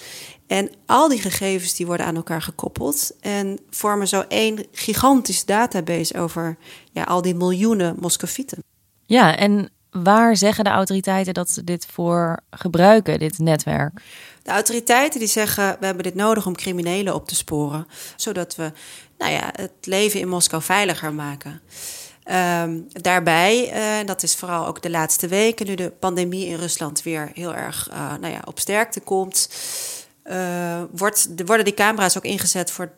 En 0.46 0.70
al 0.86 1.08
die 1.08 1.20
gegevens 1.20 1.74
die 1.74 1.86
worden 1.86 2.06
aan 2.06 2.16
elkaar 2.16 2.42
gekoppeld 2.42 3.12
en 3.20 3.58
vormen 3.70 4.08
zo 4.08 4.24
één 4.28 4.66
gigantische 4.72 5.46
database 5.46 6.18
over 6.18 6.56
ja, 6.92 7.02
al 7.02 7.22
die 7.22 7.34
miljoenen 7.34 7.96
Moscovieten. 7.98 8.64
Ja, 9.06 9.36
en 9.36 9.70
waar 9.90 10.36
zeggen 10.36 10.64
de 10.64 10.70
autoriteiten 10.70 11.34
dat 11.34 11.50
ze 11.50 11.64
dit 11.64 11.86
voor 11.90 12.40
gebruiken, 12.50 13.18
dit 13.18 13.38
netwerk? 13.38 14.02
De 14.42 14.50
autoriteiten 14.50 15.18
die 15.18 15.28
zeggen 15.28 15.76
we 15.80 15.86
hebben 15.86 16.04
dit 16.04 16.14
nodig 16.14 16.46
om 16.46 16.56
criminelen 16.56 17.14
op 17.14 17.28
te 17.28 17.34
sporen, 17.34 17.86
zodat 18.16 18.56
we 18.56 18.72
nou 19.18 19.32
ja, 19.32 19.50
het 19.52 19.72
leven 19.80 20.20
in 20.20 20.28
Moskou 20.28 20.62
veiliger 20.62 21.14
maken. 21.14 21.60
Um, 22.30 22.86
daarbij, 22.88 23.72
uh, 24.00 24.06
dat 24.06 24.22
is 24.22 24.34
vooral 24.34 24.66
ook 24.66 24.82
de 24.82 24.90
laatste 24.90 25.28
weken, 25.28 25.66
nu 25.66 25.74
de 25.74 25.90
pandemie 25.90 26.46
in 26.46 26.56
Rusland 26.56 27.02
weer 27.02 27.30
heel 27.34 27.54
erg 27.54 27.88
uh, 27.90 28.14
nou 28.20 28.32
ja, 28.32 28.42
op 28.44 28.58
sterkte 28.58 29.00
komt, 29.00 29.48
uh, 30.24 30.82
wordt, 30.90 31.28
worden 31.46 31.64
die 31.64 31.74
camera's 31.74 32.16
ook 32.16 32.24
ingezet 32.24 32.70
voor 32.70 32.90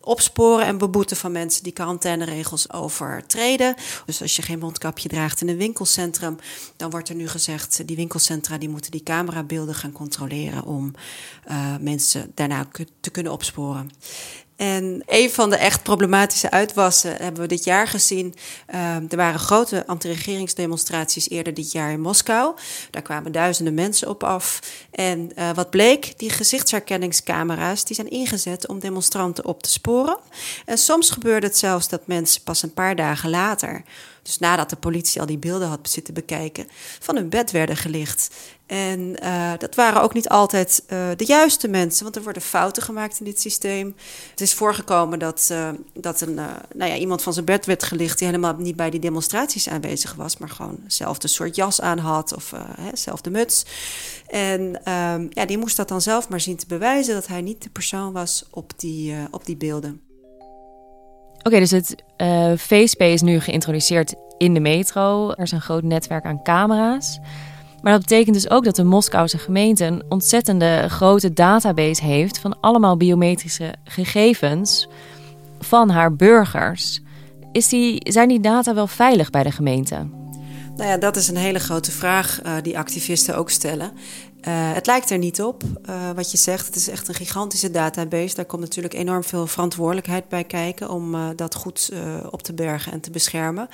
opsporen 0.00 0.66
en 0.66 0.78
beboeten 0.78 1.16
van 1.16 1.32
mensen 1.32 1.62
die 1.62 1.72
quarantaineregels 1.72 2.72
overtreden. 2.72 3.74
Dus 4.06 4.22
als 4.22 4.36
je 4.36 4.42
geen 4.42 4.58
mondkapje 4.58 5.08
draagt 5.08 5.40
in 5.40 5.48
een 5.48 5.56
winkelcentrum, 5.56 6.36
dan 6.76 6.90
wordt 6.90 7.08
er 7.08 7.14
nu 7.14 7.28
gezegd: 7.28 7.86
die 7.86 7.96
winkelcentra 7.96 8.58
die 8.58 8.68
moeten 8.68 8.90
die 8.90 9.02
camerabeelden 9.02 9.74
gaan 9.74 9.92
controleren 9.92 10.64
om 10.64 10.94
mensen 11.80 12.32
daarna 12.34 12.66
te 13.00 13.10
kunnen 13.10 13.32
opsporen. 13.32 13.90
En 14.60 15.02
een 15.06 15.30
van 15.30 15.50
de 15.50 15.56
echt 15.56 15.82
problematische 15.82 16.50
uitwassen 16.50 17.16
hebben 17.16 17.42
we 17.42 17.48
dit 17.48 17.64
jaar 17.64 17.88
gezien. 17.88 18.34
Uh, 18.74 18.94
er 18.94 19.16
waren 19.16 19.40
grote 19.40 19.86
anti-regeringsdemonstraties 19.86 21.30
eerder 21.30 21.54
dit 21.54 21.72
jaar 21.72 21.92
in 21.92 22.00
Moskou. 22.00 22.54
Daar 22.90 23.02
kwamen 23.02 23.32
duizenden 23.32 23.74
mensen 23.74 24.08
op 24.08 24.24
af. 24.24 24.60
En 24.90 25.30
uh, 25.38 25.50
wat 25.54 25.70
bleek, 25.70 26.18
die 26.18 26.30
gezichtsherkenningscamera's 26.30 27.84
die 27.84 27.96
zijn 27.96 28.10
ingezet 28.10 28.68
om 28.68 28.78
demonstranten 28.78 29.44
op 29.44 29.62
te 29.62 29.70
sporen. 29.70 30.18
En 30.64 30.78
soms 30.78 31.10
gebeurde 31.10 31.46
het 31.46 31.58
zelfs 31.58 31.88
dat 31.88 32.06
mensen 32.06 32.42
pas 32.42 32.62
een 32.62 32.74
paar 32.74 32.96
dagen 32.96 33.30
later 33.30 33.82
dus 34.22 34.38
nadat 34.38 34.70
de 34.70 34.76
politie 34.76 35.20
al 35.20 35.26
die 35.26 35.38
beelden 35.38 35.68
had 35.68 35.90
zitten 35.90 36.14
bekijken, 36.14 36.68
van 36.98 37.16
hun 37.16 37.28
bed 37.28 37.50
werden 37.50 37.76
gelicht. 37.76 38.34
En 38.70 39.16
uh, 39.22 39.52
dat 39.58 39.74
waren 39.74 40.02
ook 40.02 40.14
niet 40.14 40.28
altijd 40.28 40.82
uh, 40.88 41.08
de 41.16 41.24
juiste 41.24 41.68
mensen, 41.68 42.02
want 42.02 42.16
er 42.16 42.22
worden 42.22 42.42
fouten 42.42 42.82
gemaakt 42.82 43.18
in 43.18 43.24
dit 43.24 43.40
systeem. 43.40 43.94
Het 44.30 44.40
is 44.40 44.54
voorgekomen 44.54 45.18
dat, 45.18 45.48
uh, 45.52 45.68
dat 45.94 46.20
een, 46.20 46.34
nou 46.74 46.90
ja, 46.90 46.96
iemand 46.96 47.22
van 47.22 47.32
zijn 47.32 47.44
bed 47.44 47.66
werd 47.66 47.82
gelicht 47.82 48.18
die 48.18 48.26
helemaal 48.26 48.54
niet 48.56 48.76
bij 48.76 48.90
die 48.90 49.00
demonstraties 49.00 49.68
aanwezig 49.68 50.14
was, 50.14 50.36
maar 50.36 50.48
gewoon 50.48 50.78
hetzelfde 50.82 51.28
soort 51.28 51.56
jas 51.56 51.80
aan 51.80 51.98
had 51.98 52.34
of 52.34 52.52
hetzelfde 52.80 53.30
muts. 53.30 53.64
En 54.26 54.84
ehm, 54.84 55.26
ja, 55.30 55.46
die 55.46 55.58
moest 55.58 55.76
dat 55.76 55.88
dan 55.88 56.00
zelf 56.00 56.28
maar 56.28 56.40
zien 56.40 56.56
te 56.56 56.66
bewijzen 56.66 57.14
dat 57.14 57.26
hij 57.26 57.40
niet 57.40 57.62
de 57.62 57.70
persoon 57.70 58.12
was 58.12 58.44
op 58.50 58.72
die, 58.76 59.14
op 59.30 59.46
die 59.46 59.56
beelden. 59.56 60.00
Oké, 61.42 61.58
dus 61.58 61.70
het 61.70 61.94
uh, 62.16 62.52
VSP 62.56 63.00
is 63.00 63.22
nu 63.22 63.40
geïntroduceerd 63.40 64.14
in 64.38 64.54
de 64.54 64.60
metro. 64.60 65.30
Er 65.30 65.42
is 65.42 65.52
een 65.52 65.60
groot 65.60 65.82
netwerk 65.82 66.24
aan 66.24 66.42
camera's. 66.42 67.18
Maar 67.82 67.92
dat 67.92 68.00
betekent 68.00 68.34
dus 68.34 68.50
ook 68.50 68.64
dat 68.64 68.76
de 68.76 68.84
Moskouse 68.84 69.38
gemeente 69.38 69.84
een 69.84 70.02
ontzettende 70.08 70.84
grote 70.88 71.32
database 71.32 72.04
heeft 72.04 72.38
van 72.38 72.60
allemaal 72.60 72.96
biometrische 72.96 73.74
gegevens 73.84 74.88
van 75.60 75.90
haar 75.90 76.16
burgers. 76.16 77.00
Is 77.52 77.68
die, 77.68 78.00
zijn 78.12 78.28
die 78.28 78.40
data 78.40 78.74
wel 78.74 78.86
veilig 78.86 79.30
bij 79.30 79.42
de 79.42 79.50
gemeente? 79.50 80.06
Nou 80.76 80.92
ja, 80.92 80.96
dat 80.96 81.16
is 81.16 81.28
een 81.28 81.36
hele 81.36 81.58
grote 81.58 81.90
vraag 81.90 82.40
uh, 82.42 82.52
die 82.62 82.78
activisten 82.78 83.36
ook 83.36 83.50
stellen. 83.50 83.92
Uh, 84.48 84.72
het 84.72 84.86
lijkt 84.86 85.10
er 85.10 85.18
niet 85.18 85.42
op, 85.42 85.62
uh, 85.62 86.10
wat 86.10 86.30
je 86.30 86.36
zegt. 86.36 86.66
Het 86.66 86.76
is 86.76 86.88
echt 86.88 87.08
een 87.08 87.14
gigantische 87.14 87.70
database. 87.70 88.34
Daar 88.34 88.44
komt 88.44 88.62
natuurlijk 88.62 88.94
enorm 88.94 89.24
veel 89.24 89.46
verantwoordelijkheid 89.46 90.28
bij 90.28 90.44
kijken 90.44 90.90
om 90.90 91.14
uh, 91.14 91.28
dat 91.36 91.54
goed 91.54 91.92
op 92.30 92.42
te 92.42 92.52
bergen 92.52 92.92
en 92.92 93.00
te 93.00 93.10
beschermen. 93.10 93.68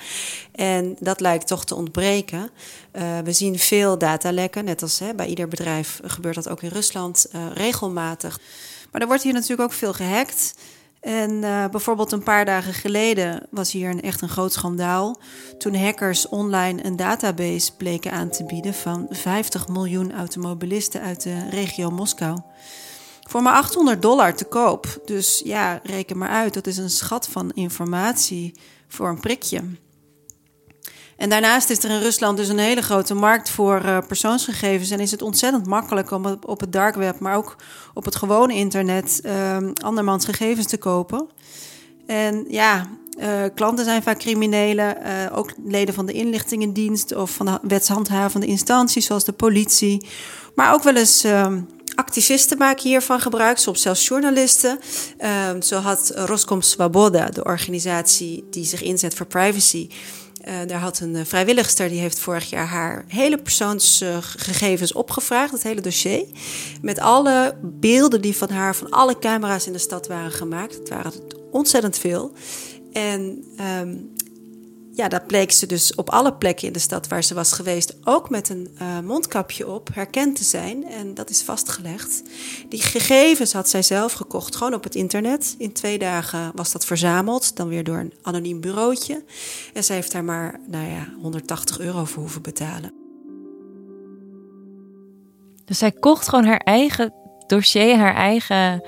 En 0.51 0.95
dat 0.99 1.19
lijkt 1.19 1.47
toch 1.47 1.65
te 1.65 1.75
ontbreken. 1.75 2.49
we 3.23 3.31
zien 3.31 3.59
veel 3.59 3.97
datalekken, 3.97 4.65
net 4.65 4.81
als 4.81 4.99
hè, 4.99 5.13
bij 5.13 5.27
ieder 5.27 5.47
bedrijf 5.47 5.99
gebeurt 6.03 6.35
dat 6.35 6.49
ook 6.49 6.61
in 6.61 6.69
Rusland 6.69 7.27
regelmatig. 7.53 8.39
Maar 8.91 9.01
er 9.01 9.07
wordt 9.07 9.23
hier 9.23 9.33
natuurlijk 9.33 9.61
ook 9.61 9.73
veel 9.73 9.93
gehackt. 9.93 10.53
En 11.01 11.31
uh, 11.31 11.67
bijvoorbeeld 11.67 12.11
een 12.11 12.23
paar 12.23 12.45
dagen 12.45 12.73
geleden 12.73 13.47
was 13.49 13.71
hier 13.71 13.89
een, 13.89 14.01
echt 14.01 14.21
een 14.21 14.29
groot 14.29 14.53
schandaal. 14.53 15.19
Toen 15.57 15.75
hackers 15.75 16.29
online 16.29 16.85
een 16.85 16.95
database 16.95 17.75
bleken 17.75 18.11
aan 18.11 18.29
te 18.29 18.43
bieden 18.43 18.73
van 18.73 19.07
50 19.09 19.67
miljoen 19.67 20.13
automobilisten 20.13 21.01
uit 21.01 21.23
de 21.23 21.49
regio 21.49 21.89
Moskou. 21.89 22.39
Voor 23.29 23.41
maar 23.41 23.53
800 23.53 24.01
dollar 24.01 24.35
te 24.35 24.45
koop. 24.45 25.01
Dus 25.05 25.41
ja, 25.45 25.79
reken 25.83 26.17
maar 26.17 26.29
uit. 26.29 26.53
Dat 26.53 26.67
is 26.67 26.77
een 26.77 26.89
schat 26.89 27.27
van 27.27 27.51
informatie 27.53 28.59
voor 28.87 29.09
een 29.09 29.19
prikje. 29.19 29.61
En 31.17 31.29
daarnaast 31.29 31.69
is 31.69 31.83
er 31.83 31.89
in 31.89 31.99
Rusland 31.99 32.37
dus 32.37 32.47
een 32.47 32.57
hele 32.57 32.81
grote 32.81 33.13
markt 33.13 33.49
voor 33.49 33.81
uh, 33.85 33.97
persoonsgegevens. 34.07 34.89
En 34.89 34.99
is 34.99 35.11
het 35.11 35.21
ontzettend 35.21 35.67
makkelijk 35.67 36.11
om 36.11 36.37
op 36.45 36.59
het 36.59 36.71
dark 36.71 36.95
web, 36.95 37.19
maar 37.19 37.35
ook 37.35 37.55
op 37.93 38.05
het 38.05 38.15
gewone 38.15 38.53
internet, 38.53 39.21
uh, 39.25 39.57
andermans 39.83 40.25
gegevens 40.25 40.67
te 40.67 40.77
kopen. 40.77 41.27
En 42.05 42.45
ja, 42.47 42.87
uh, 43.19 43.43
klanten 43.55 43.85
zijn 43.85 44.03
vaak 44.03 44.19
criminelen, 44.19 44.97
uh, 45.01 45.37
ook 45.37 45.53
leden 45.65 45.93
van 45.93 46.05
de 46.05 46.13
inlichtingendienst 46.13 47.15
of 47.15 47.31
van 47.31 47.45
de 47.45 47.59
wetshandhavende 47.61 48.45
instanties 48.45 49.05
zoals 49.05 49.23
de 49.23 49.31
politie. 49.31 50.05
Maar 50.55 50.73
ook 50.73 50.83
wel 50.83 50.95
eens 50.95 51.23
ehm, 51.23 51.61
activisten 51.95 52.57
maken 52.57 52.87
hiervan 52.87 53.19
gebruik, 53.19 53.57
soms 53.57 53.81
zelfs 53.81 54.07
journalisten. 54.07 54.79
Ehm, 55.17 55.61
zo 55.61 55.79
had 55.79 56.11
Roskom 56.15 56.61
Swaboda, 56.61 57.25
de 57.25 57.43
organisatie 57.43 58.47
die 58.49 58.65
zich 58.65 58.81
inzet 58.81 59.15
voor 59.15 59.25
privacy 59.25 59.89
daar 60.67 60.79
had 60.79 60.99
een 60.99 61.15
uh, 61.15 61.21
vrijwilligster, 61.23 61.89
die 61.89 61.99
heeft 61.99 62.19
vorig 62.19 62.49
jaar 62.49 62.67
haar 62.67 63.05
hele 63.07 63.37
persoonsgegevens 63.37 64.93
opgevraagd, 64.93 65.51
het 65.51 65.63
hele 65.63 65.81
dossier. 65.81 66.25
Met 66.81 66.99
alle 66.99 67.55
beelden 67.61 68.21
die 68.21 68.37
van 68.37 68.49
haar, 68.49 68.75
van 68.75 68.89
alle 68.89 69.19
camera's 69.19 69.67
in 69.67 69.73
de 69.73 69.79
stad 69.79 70.07
waren 70.07 70.31
gemaakt. 70.31 70.73
Het 70.75 70.89
waren 70.89 71.11
ontzettend 71.51 71.97
veel. 71.97 72.31
En 72.91 73.43
um, 73.81 74.13
ja, 74.97 75.07
dat 75.07 75.27
bleek 75.27 75.51
ze 75.51 75.65
dus 75.65 75.95
op 75.95 76.09
alle 76.09 76.33
plekken 76.33 76.67
in 76.67 76.73
de 76.73 76.79
stad 76.79 77.07
waar 77.07 77.23
ze 77.23 77.33
was 77.33 77.51
geweest 77.51 77.95
ook 78.03 78.29
met 78.29 78.49
een 78.49 78.77
uh, 78.81 78.99
mondkapje 78.99 79.67
op 79.67 79.89
herkend 79.93 80.35
te 80.35 80.43
zijn. 80.43 80.85
En 80.87 81.13
dat 81.13 81.29
is 81.29 81.41
vastgelegd. 81.41 82.23
Die 82.69 82.81
gegevens 82.81 83.53
had 83.53 83.69
zij 83.69 83.81
zelf 83.81 84.13
gekocht, 84.13 84.55
gewoon 84.55 84.73
op 84.73 84.83
het 84.83 84.95
internet. 84.95 85.55
In 85.57 85.73
twee 85.73 85.99
dagen 85.99 86.51
was 86.55 86.71
dat 86.71 86.85
verzameld, 86.85 87.55
dan 87.55 87.67
weer 87.67 87.83
door 87.83 87.97
een 87.97 88.13
anoniem 88.21 88.61
bureautje. 88.61 89.23
En 89.73 89.83
zij 89.83 89.95
heeft 89.95 90.11
daar 90.11 90.23
maar, 90.23 90.59
nou 90.67 90.89
ja, 90.89 91.07
180 91.21 91.79
euro 91.79 92.05
voor 92.05 92.21
hoeven 92.21 92.41
betalen. 92.41 92.93
Dus 95.65 95.77
zij 95.77 95.91
kocht 95.91 96.29
gewoon 96.29 96.45
haar 96.45 96.61
eigen 96.63 97.13
dossier, 97.47 97.97
haar 97.97 98.15
eigen 98.15 98.83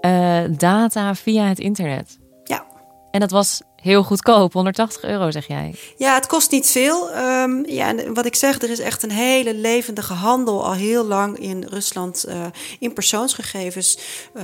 uh, 0.00 0.44
data 0.58 1.14
via 1.14 1.44
het 1.44 1.58
internet. 1.58 2.18
Ja. 2.44 2.66
En 3.10 3.20
dat 3.20 3.30
was 3.30 3.62
heel 3.84 4.02
goedkoop, 4.02 4.52
180 4.52 5.02
euro 5.02 5.30
zeg 5.30 5.46
jij. 5.46 5.74
Ja, 5.96 6.14
het 6.14 6.26
kost 6.26 6.50
niet 6.50 6.70
veel. 6.70 7.16
Um, 7.16 7.66
ja, 7.66 7.88
en 7.88 8.14
wat 8.14 8.26
ik 8.26 8.34
zeg, 8.34 8.62
er 8.62 8.70
is 8.70 8.78
echt 8.78 9.02
een 9.02 9.10
hele 9.10 9.54
levendige 9.54 10.12
handel 10.12 10.64
al 10.64 10.72
heel 10.72 11.04
lang 11.04 11.38
in 11.38 11.64
Rusland 11.64 12.24
uh, 12.28 12.46
in 12.78 12.92
persoonsgegevens. 12.92 13.98
Uh, 14.34 14.42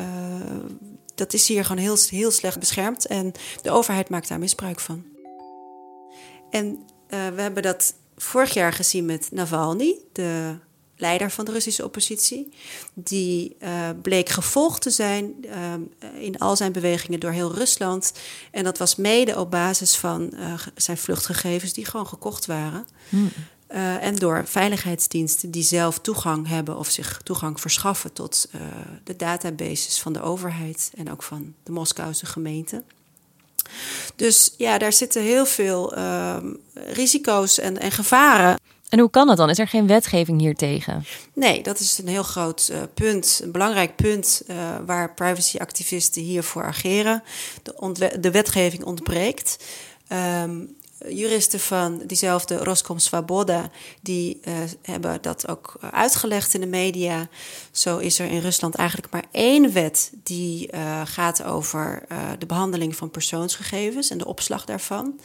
dat 1.14 1.32
is 1.32 1.49
hier 1.49 1.64
gewoon 1.64 1.82
heel, 1.82 1.97
heel 2.09 2.30
slecht 2.30 2.59
beschermd 2.59 3.06
en 3.06 3.32
de 3.62 3.70
overheid 3.70 4.09
maakt 4.09 4.28
daar 4.28 4.38
misbruik 4.38 4.80
van. 4.80 5.04
En 6.50 6.64
uh, 6.64 7.28
we 7.35 7.40
hebben 7.40 7.62
dat 7.62 7.94
vorig 8.16 8.54
jaar 8.54 8.73
gezien 8.73 9.04
met 9.04 9.28
Navalny, 9.30 9.99
de 10.12 10.59
leider 11.00 11.30
van 11.30 11.45
de 11.45 11.52
Russische 11.52 11.85
oppositie. 11.85 12.52
Die 12.95 13.57
uh, 13.62 13.88
bleek 14.02 14.28
gevolgd 14.28 14.83
te 14.83 14.90
zijn 14.90 15.35
uh, 15.45 15.75
in 16.23 16.38
al 16.38 16.57
zijn 16.57 16.73
bewegingen 16.73 17.21
door 17.21 17.30
heel 17.30 17.54
Rusland. 17.54 18.12
En 18.50 18.64
dat 18.64 18.78
was 18.78 18.97
mede 18.97 19.38
op 19.38 19.50
basis 19.50 19.97
van 19.97 20.30
uh, 20.35 20.52
zijn 20.75 20.97
vluchtgegevens 20.97 21.73
die 21.73 21.85
gewoon 21.85 22.07
gekocht 22.07 22.47
waren. 22.47 22.87
Hmm. 23.09 23.30
en 24.00 24.16
door 24.16 24.42
veiligheidsdiensten 24.47 25.50
die 25.50 25.62
zelf 25.62 25.99
toegang 25.99 26.49
hebben 26.49 26.78
of 26.78 26.88
zich 26.88 27.21
toegang 27.23 27.61
verschaffen 27.61 28.12
tot 28.12 28.50
de 29.04 29.16
databases 29.16 30.00
van 30.00 30.12
de 30.12 30.23
overheid 30.23 30.92
en 30.97 31.11
ook 31.11 31.23
van 31.23 31.54
de 31.62 31.73
Moskouse 31.73 32.26
gemeente. 32.26 32.83
Dus 34.16 34.54
ja, 34.57 34.78
daar 34.78 34.92
zitten 34.92 35.23
heel 35.23 35.47
veel 35.47 35.95
ehm, 35.95 36.54
risico's 36.75 37.59
en, 37.59 37.78
en 37.78 37.92
gevaren. 37.92 38.59
En 38.90 38.99
hoe 38.99 39.11
kan 39.11 39.26
dat 39.26 39.37
dan? 39.37 39.50
Is 39.50 39.59
er 39.59 39.68
geen 39.68 39.87
wetgeving 39.87 40.40
hier 40.40 40.54
tegen? 40.54 41.04
Nee, 41.35 41.62
dat 41.62 41.78
is 41.78 41.99
een 41.99 42.09
heel 42.09 42.23
groot 42.23 42.68
uh, 42.73 42.78
punt, 42.94 43.40
een 43.42 43.52
belangrijk 43.52 43.97
punt 43.97 44.42
uh, 44.47 44.56
waar 44.87 45.14
privacyactivisten 45.14 46.23
hiervoor 46.23 46.64
ageren. 46.64 47.23
De, 47.62 48.20
de 48.20 48.30
wetgeving 48.30 48.85
ontbreekt. 48.85 49.64
Um, 50.42 50.78
juristen 51.09 51.61
van 51.61 52.02
diezelfde 52.06 52.56
Roskom 52.56 52.99
Svaboda, 52.99 53.70
die 54.00 54.40
uh, 54.44 54.54
hebben 54.82 55.23
dat 55.23 55.49
ook 55.49 55.78
uitgelegd 55.90 56.54
in 56.54 56.61
de 56.61 56.66
media. 56.66 57.28
Zo 57.70 57.99
is 57.99 58.18
er 58.18 58.30
in 58.30 58.40
Rusland 58.40 58.75
eigenlijk 58.75 59.12
maar 59.12 59.25
één 59.30 59.73
wet 59.73 60.12
die 60.23 60.70
gaat 61.04 61.42
over 61.42 62.02
de 62.38 62.47
behandeling 62.47 62.97
van 62.97 63.11
persoonsgegevens 63.11 64.11
en 64.11 64.18
de 64.18 64.26
opslag 64.26 64.64
daarvan. 64.64 65.20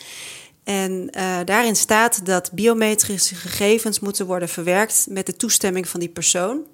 En 0.66 1.10
uh, 1.18 1.38
daarin 1.46 1.76
staat 1.76 2.26
dat 2.26 2.52
biometrische 2.52 3.36
gegevens 3.36 4.00
moeten 4.00 4.26
worden 4.26 4.50
verwerkt 4.50 5.06
met 5.10 5.26
de 5.26 5.36
toestemming 5.36 5.88
van 5.88 6.00
die 6.00 6.10
persoon. 6.10 6.66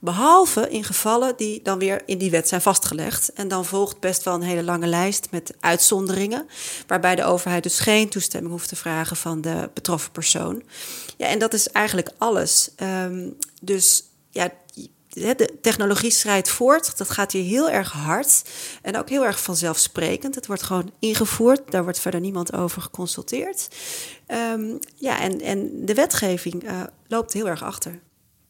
Behalve 0.00 0.70
in 0.70 0.84
gevallen 0.84 1.36
die 1.36 1.62
dan 1.62 1.78
weer 1.78 2.02
in 2.06 2.18
die 2.18 2.30
wet 2.30 2.48
zijn 2.48 2.60
vastgelegd. 2.60 3.32
En 3.32 3.48
dan 3.48 3.64
volgt 3.64 4.00
best 4.00 4.22
wel 4.22 4.34
een 4.34 4.42
hele 4.42 4.62
lange 4.62 4.86
lijst 4.86 5.28
met 5.30 5.54
uitzonderingen. 5.60 6.46
Waarbij 6.86 7.14
de 7.14 7.24
overheid 7.24 7.62
dus 7.62 7.78
geen 7.78 8.08
toestemming 8.08 8.52
hoeft 8.52 8.68
te 8.68 8.76
vragen 8.76 9.16
van 9.16 9.40
de 9.40 9.70
betroffen 9.74 10.12
persoon. 10.12 10.62
Ja, 11.16 11.26
en 11.26 11.38
dat 11.38 11.54
is 11.54 11.68
eigenlijk 11.68 12.10
alles. 12.18 12.70
Um, 12.82 13.36
dus 13.60 14.04
ja, 14.30 14.50
de 15.12 15.58
technologie 15.60 16.10
schrijdt 16.10 16.48
voort. 16.48 16.98
Dat 16.98 17.10
gaat 17.10 17.32
hier 17.32 17.44
heel 17.44 17.70
erg 17.70 17.92
hard. 17.92 18.42
En 18.82 18.96
ook 18.96 19.08
heel 19.08 19.24
erg 19.24 19.42
vanzelfsprekend. 19.42 20.34
Het 20.34 20.46
wordt 20.46 20.62
gewoon 20.62 20.92
ingevoerd. 20.98 21.70
Daar 21.70 21.82
wordt 21.82 22.00
verder 22.00 22.20
niemand 22.20 22.52
over 22.52 22.82
geconsulteerd. 22.82 23.68
Um, 24.28 24.78
ja, 24.94 25.20
en, 25.20 25.40
en 25.40 25.86
de 25.86 25.94
wetgeving 25.94 26.64
uh, 26.64 26.82
loopt 27.08 27.32
heel 27.32 27.48
erg 27.48 27.62
achter. 27.62 28.00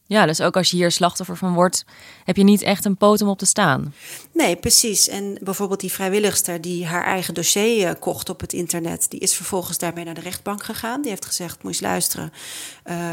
Ja, 0.07 0.27
dus 0.27 0.41
ook 0.41 0.57
als 0.57 0.71
je 0.71 0.77
hier 0.77 0.91
slachtoffer 0.91 1.37
van 1.37 1.55
wordt, 1.55 1.85
heb 2.25 2.37
je 2.37 2.43
niet 2.43 2.63
echt 2.63 2.85
een 2.85 2.97
poot 2.97 3.21
om 3.21 3.29
op 3.29 3.39
te 3.39 3.47
staan. 3.47 3.95
Nee, 4.33 4.57
precies. 4.57 5.09
En 5.09 5.39
bijvoorbeeld 5.43 5.81
die 5.81 5.93
vrijwilligster 5.93 6.61
die 6.61 6.87
haar 6.87 7.05
eigen 7.05 7.35
dossier 7.35 7.89
uh, 7.89 7.95
kocht 7.99 8.29
op 8.29 8.41
het 8.41 8.53
internet, 8.53 9.07
die 9.09 9.21
is 9.21 9.35
vervolgens 9.35 9.79
daarmee 9.79 10.05
naar 10.05 10.15
de 10.15 10.21
rechtbank 10.21 10.63
gegaan. 10.63 11.01
Die 11.01 11.11
heeft 11.11 11.25
gezegd: 11.25 11.63
Moet 11.63 11.77
je 11.79 11.85
luisteren, 11.85 12.33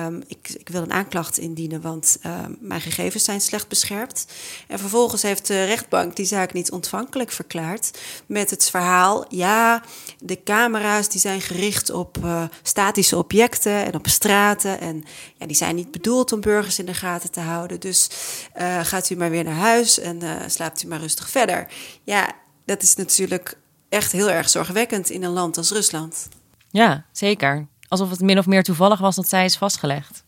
um, 0.06 0.24
ik, 0.28 0.50
ik, 0.58 0.70
wil 0.70 0.82
een 0.82 0.94
aanklacht 0.94 1.38
indienen, 1.38 1.82
want 1.82 2.18
um, 2.26 2.58
mijn 2.60 2.82
gegevens 2.82 3.24
zijn 3.24 3.42
slecht 3.42 3.68
beschermd. 3.68 4.26
En 4.68 4.80
vervolgens 4.80 5.22
heeft 5.22 5.48
de 5.48 5.64
rechtbank 5.64 6.16
die 6.16 6.26
zaak 6.26 6.54
niet 6.54 6.72
ontvankelijk 6.72 7.32
verklaard 7.32 8.00
met 8.26 8.50
het 8.50 8.70
verhaal: 8.70 9.26
ja, 9.30 9.84
de 10.20 10.44
camera's 10.44 11.10
die 11.10 11.22
zijn 11.22 11.42
gericht 11.42 11.92
op 11.92 12.18
uh, 12.24 12.44
statische 12.64 13.18
objecten 13.18 13.86
en 13.86 13.96
op 13.96 14.08
straten. 14.08 14.80
En 14.80 15.04
ja, 15.38 15.46
die 15.46 15.56
zijn 15.56 15.76
niet 15.76 15.92
bedoeld 15.92 16.32
om 16.32 16.42
burgers 16.42 16.79
in 16.80 16.86
de 16.86 16.94
gaten 16.94 17.32
te 17.32 17.40
houden. 17.40 17.80
Dus 17.80 18.10
uh, 18.58 18.80
gaat 18.84 19.10
u 19.10 19.16
maar 19.16 19.30
weer 19.30 19.44
naar 19.44 19.54
huis 19.54 20.00
en 20.00 20.24
uh, 20.24 20.32
slaapt 20.48 20.84
u 20.84 20.88
maar 20.88 21.00
rustig 21.00 21.30
verder. 21.30 21.68
Ja, 22.04 22.32
dat 22.66 22.82
is 22.82 22.96
natuurlijk 22.96 23.58
echt 23.90 24.12
heel 24.12 24.30
erg 24.30 24.50
zorgwekkend 24.50 25.10
in 25.10 25.24
een 25.24 25.32
land 25.32 25.58
als 25.58 25.72
Rusland. 25.72 26.28
Ja, 26.70 27.06
zeker. 27.12 27.68
Alsof 27.88 28.10
het 28.10 28.20
min 28.20 28.38
of 28.38 28.46
meer 28.46 28.64
toevallig 28.64 29.00
was 29.00 29.16
dat 29.16 29.30
zij 29.30 29.46
is 29.46 29.58
vastgelegd. 29.58 30.24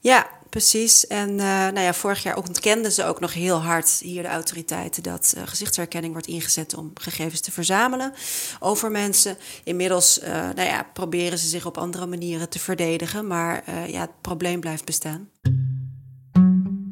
Ja, 0.00 0.26
precies. 0.50 1.06
En 1.06 1.30
uh, 1.30 1.36
nou 1.38 1.80
ja, 1.80 1.94
vorig 1.94 2.22
jaar 2.22 2.36
ontkenden 2.36 2.92
ze 2.92 3.04
ook 3.04 3.20
nog 3.20 3.32
heel 3.32 3.62
hard 3.62 3.98
hier 4.00 4.22
de 4.22 4.28
autoriteiten 4.28 5.02
dat 5.02 5.34
uh, 5.36 5.42
gezichtsherkenning 5.46 6.12
wordt 6.12 6.28
ingezet 6.28 6.74
om 6.74 6.90
gegevens 6.94 7.40
te 7.40 7.52
verzamelen 7.52 8.12
over 8.60 8.90
mensen. 8.90 9.36
Inmiddels 9.64 10.22
uh, 10.22 10.28
nou 10.28 10.68
ja, 10.68 10.86
proberen 10.92 11.38
ze 11.38 11.48
zich 11.48 11.66
op 11.66 11.78
andere 11.78 12.06
manieren 12.06 12.48
te 12.48 12.58
verdedigen, 12.58 13.26
maar 13.26 13.62
ja, 13.90 14.00
het 14.00 14.20
probleem 14.20 14.60
blijft 14.60 14.84
bestaan. 14.84 15.28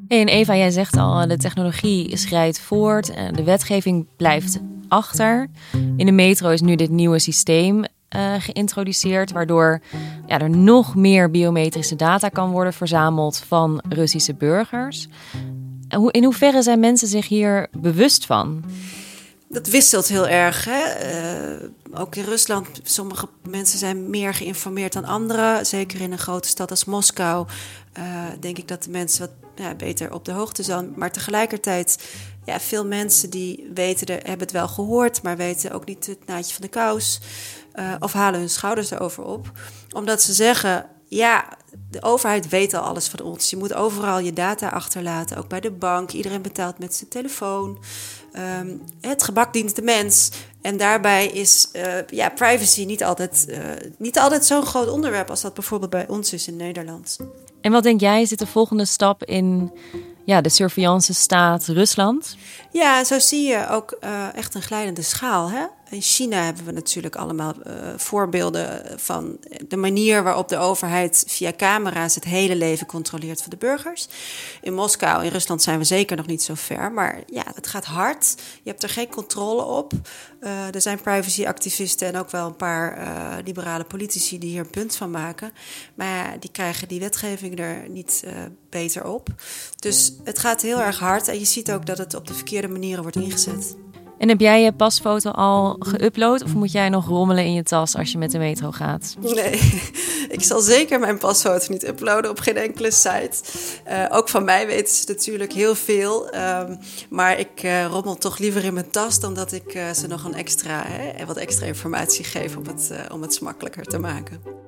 En 0.09 0.29
Eva, 0.29 0.57
jij 0.57 0.71
zegt 0.71 0.97
al, 0.97 1.29
de 1.29 1.37
technologie 1.37 2.17
schrijdt 2.17 2.61
voort, 2.61 3.12
de 3.35 3.45
wetgeving 3.45 4.07
blijft 4.17 4.61
achter. 4.88 5.47
In 5.97 6.07
de 6.07 6.12
metro 6.12 6.51
is 6.51 6.61
nu 6.61 6.77
dit 6.77 6.90
nieuwe 6.90 7.19
systeem 7.19 7.77
uh, 8.17 8.35
geïntroduceerd, 8.38 9.33
waardoor 9.33 9.81
ja, 10.27 10.38
er 10.38 10.51
nog 10.51 10.95
meer 10.95 11.31
biometrische 11.31 11.97
data 11.97 12.29
kan 12.29 12.51
worden 12.51 12.73
verzameld 12.73 13.45
van 13.47 13.83
Russische 13.88 14.35
burgers. 14.35 15.09
In 16.11 16.25
hoeverre 16.25 16.62
zijn 16.62 16.81
mensen 16.81 17.09
zich 17.09 17.29
hier 17.29 17.67
bewust 17.73 18.27
van? 18.27 18.64
Dat 19.55 19.67
wisselt 19.67 20.09
heel 20.09 20.29
erg. 20.29 20.64
Hè? 20.64 20.83
Uh, 21.61 21.69
ook 21.93 22.14
in 22.14 22.25
Rusland, 22.25 22.69
sommige 22.83 23.29
mensen 23.49 23.79
zijn 23.79 24.11
meer 24.11 24.35
geïnformeerd 24.35 24.93
dan 24.93 25.05
anderen. 25.05 25.67
Zeker 25.67 26.01
in 26.01 26.12
een 26.12 26.19
grote 26.19 26.49
stad 26.49 26.71
als 26.71 26.85
Moskou. 26.85 27.47
Uh, 27.99 28.25
denk 28.40 28.59
ik 28.59 28.69
dat 28.69 28.83
de 28.83 28.90
mensen 28.90 29.21
wat 29.21 29.31
ja, 29.55 29.75
beter 29.75 30.12
op 30.12 30.25
de 30.25 30.33
hoogte 30.33 30.62
zijn. 30.62 30.93
Maar 30.97 31.12
tegelijkertijd, 31.12 32.05
ja, 32.45 32.61
veel 32.61 32.87
mensen 32.87 33.31
die 33.31 33.71
weten 33.75 34.07
er, 34.07 34.17
hebben 34.17 34.47
het 34.47 34.51
wel 34.51 34.69
gehoord, 34.69 35.23
maar 35.23 35.37
weten 35.37 35.71
ook 35.71 35.85
niet 35.85 36.07
het 36.07 36.27
naadje 36.27 36.53
van 36.53 36.62
de 36.62 36.69
kous. 36.69 37.21
Uh, 37.75 37.95
of 37.99 38.12
halen 38.12 38.40
hun 38.40 38.51
schouders 38.51 38.90
erover 38.90 39.25
op. 39.25 39.53
Omdat 39.93 40.23
ze 40.23 40.33
zeggen, 40.33 40.87
ja, 41.09 41.49
de 41.90 42.03
overheid 42.03 42.49
weet 42.49 42.75
al 42.75 42.83
alles 42.83 43.09
van 43.09 43.21
ons. 43.21 43.51
Je 43.51 43.57
moet 43.57 43.75
overal 43.75 44.19
je 44.19 44.33
data 44.33 44.69
achterlaten, 44.69 45.37
ook 45.37 45.49
bij 45.49 45.61
de 45.61 45.71
bank. 45.71 46.11
Iedereen 46.11 46.43
betaalt 46.43 46.79
met 46.79 46.95
zijn 46.95 47.11
telefoon. 47.11 47.79
Um, 48.38 48.83
het 49.01 49.23
gebak 49.23 49.53
dient 49.53 49.77
de 49.77 49.83
mens. 49.83 50.31
En 50.62 50.77
daarbij 50.77 51.27
is 51.27 51.68
uh, 51.73 52.07
ja, 52.07 52.29
privacy 52.29 52.85
niet 52.85 53.05
altijd, 53.05 53.47
uh, 53.49 53.57
niet 53.99 54.18
altijd 54.18 54.44
zo'n 54.44 54.66
groot 54.66 54.88
onderwerp 54.88 55.31
als 55.31 55.40
dat 55.40 55.55
bijvoorbeeld 55.55 55.90
bij 55.90 56.09
ons 56.09 56.33
is 56.33 56.49
in 56.49 56.57
Nederland. 56.57 57.18
En 57.61 57.73
wat 57.73 57.83
denk 57.83 58.01
jij, 58.01 58.25
zit 58.25 58.38
de 58.38 58.47
volgende 58.47 58.85
stap 58.85 59.25
in 59.25 59.73
ja, 60.25 60.40
de 60.40 60.49
surveillance 60.49 61.14
staat 61.14 61.66
Rusland? 61.66 62.37
Ja, 62.70 63.05
zo 63.05 63.18
zie 63.18 63.47
je 63.47 63.68
ook 63.68 63.97
uh, 64.01 64.37
echt 64.37 64.55
een 64.55 64.62
glijdende 64.62 65.03
schaal. 65.03 65.51
Hè? 65.51 65.64
In 65.90 66.03
China 66.03 66.42
hebben 66.42 66.64
we 66.64 66.73
natuurlijk 66.73 67.16
allemaal 67.16 67.55
uh, 67.66 67.73
voorbeelden 67.97 68.83
van 69.01 69.38
de 69.68 69.77
manier 69.77 70.23
waarop 70.23 70.49
de 70.49 70.57
overheid 70.57 71.25
via 71.27 71.53
camera's 71.57 72.14
het 72.14 72.25
hele 72.25 72.57
leven 72.57 72.87
controleert 72.87 73.40
van 73.40 73.51
de 73.51 73.57
burgers. 73.57 74.09
In 74.61 74.75
Moskou, 74.75 75.25
in 75.25 75.31
Rusland 75.31 75.62
zijn 75.62 75.79
we 75.79 75.85
zeker 75.85 76.16
nog 76.16 76.27
niet 76.27 76.42
zo 76.42 76.55
ver, 76.55 76.92
maar 76.92 77.23
ja, 77.27 77.42
het 77.55 77.66
gaat 77.66 77.85
hard. 77.85 78.35
Je 78.62 78.70
hebt 78.70 78.83
er 78.83 78.88
geen 78.88 79.09
controle 79.09 79.64
op. 79.64 79.92
Uh, 80.40 80.75
er 80.75 80.81
zijn 80.81 81.01
privacyactivisten 81.01 82.09
en 82.09 82.16
ook 82.16 82.31
wel 82.31 82.47
een 82.47 82.57
paar 82.57 82.99
uh, 82.99 83.37
liberale 83.44 83.85
politici 83.85 84.38
die 84.38 84.51
hier 84.51 84.61
een 84.61 84.70
punt 84.70 84.97
van 84.97 85.11
maken. 85.11 85.53
Maar 85.94 86.40
die 86.40 86.51
krijgen 86.51 86.88
die 86.88 87.01
wetgeving 87.01 87.59
er 87.59 87.88
niet 87.88 88.25
beter 88.70 89.07
op. 89.07 89.29
Dus 89.79 90.12
het 90.25 90.38
gaat 90.38 90.62
heel 90.62 90.81
erg 90.81 90.99
hard 90.99 91.29
en 91.29 91.38
je 91.38 91.44
ziet 91.44 91.73
ook 91.73 91.87
dat 91.87 91.99
het 91.99 92.14
op 92.14 92.27
de 92.27 92.35
verkeerde 92.35 92.68
manieren 92.68 93.03
wordt 93.03 93.16
ingezet. 93.16 93.77
En 94.24 94.30
heb 94.30 94.40
jij 94.40 94.62
je 94.62 94.72
pasfoto 94.72 95.30
al 95.30 95.76
geüpload 95.78 96.44
of 96.44 96.54
moet 96.54 96.72
jij 96.72 96.88
nog 96.88 97.06
rommelen 97.06 97.44
in 97.44 97.52
je 97.52 97.62
tas 97.62 97.96
als 97.96 98.12
je 98.12 98.18
met 98.18 98.30
de 98.30 98.38
metro 98.38 98.70
gaat? 98.70 99.16
Nee, 99.20 99.82
ik 100.37 100.42
zal 100.42 100.60
zeker 100.60 101.00
mijn 101.00 101.18
pasfoto 101.18 101.72
niet 101.72 101.87
uploaden 101.87 102.30
op 102.30 102.38
geen 102.38 102.56
enkele 102.56 102.90
site. 102.90 103.37
Uh, 103.88 104.04
ook 104.08 104.28
van 104.28 104.44
mij 104.44 104.66
weten 104.66 104.94
ze 104.94 105.04
natuurlijk 105.06 105.52
heel 105.52 105.74
veel. 105.74 106.34
Um, 106.34 106.78
maar 107.10 107.38
ik 107.38 107.62
uh, 107.62 107.87
rommel 107.87 108.16
toch 108.16 108.38
liever 108.38 108.64
in 108.64 108.74
mijn 108.74 108.90
tas 108.90 109.20
dan 109.20 109.34
dat 109.34 109.52
ik 109.52 109.74
uh, 109.74 109.90
ze 109.90 110.06
nog 110.06 110.24
een 110.24 110.34
extra, 110.34 110.82
hè, 110.87 111.26
wat 111.26 111.37
extra 111.37 111.66
informatie 111.66 112.24
geef 112.24 112.56
om 112.56 112.66
het, 112.66 112.90
om 113.12 113.22
het 113.22 113.34
smakkelijker 113.34 113.84
te 113.84 113.98
maken. 113.98 114.63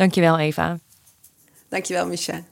Dankjewel, 0.00 0.38
Eva. 0.38 0.78
Dankjewel, 1.68 2.06
Michelle. 2.06 2.42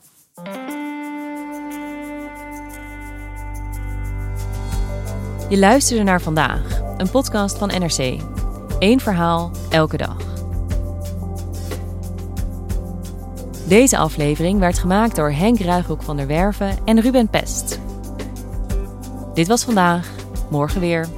Je 5.49 5.59
luisterde 5.59 6.03
naar 6.03 6.21
vandaag, 6.21 6.81
een 6.97 7.11
podcast 7.11 7.59
van 7.59 7.69
NRC. 7.69 8.21
Eén 8.79 9.01
verhaal, 9.01 9.51
elke 9.71 9.97
dag. 9.97 10.17
Deze 13.69 13.99
aflevering 13.99 14.59
werd 14.59 14.79
gemaakt 14.79 15.17
door 15.17 15.31
Henk 15.31 15.59
Ruighoek 15.59 16.03
van 16.03 16.17
der 16.17 16.27
Werven 16.27 16.77
en 16.85 17.01
Ruben 17.01 17.29
Pest. 17.29 17.81
Dit 19.35 19.47
was 19.47 19.65
vandaag, 19.65 20.11
morgen 20.51 20.81
weer. 20.81 21.18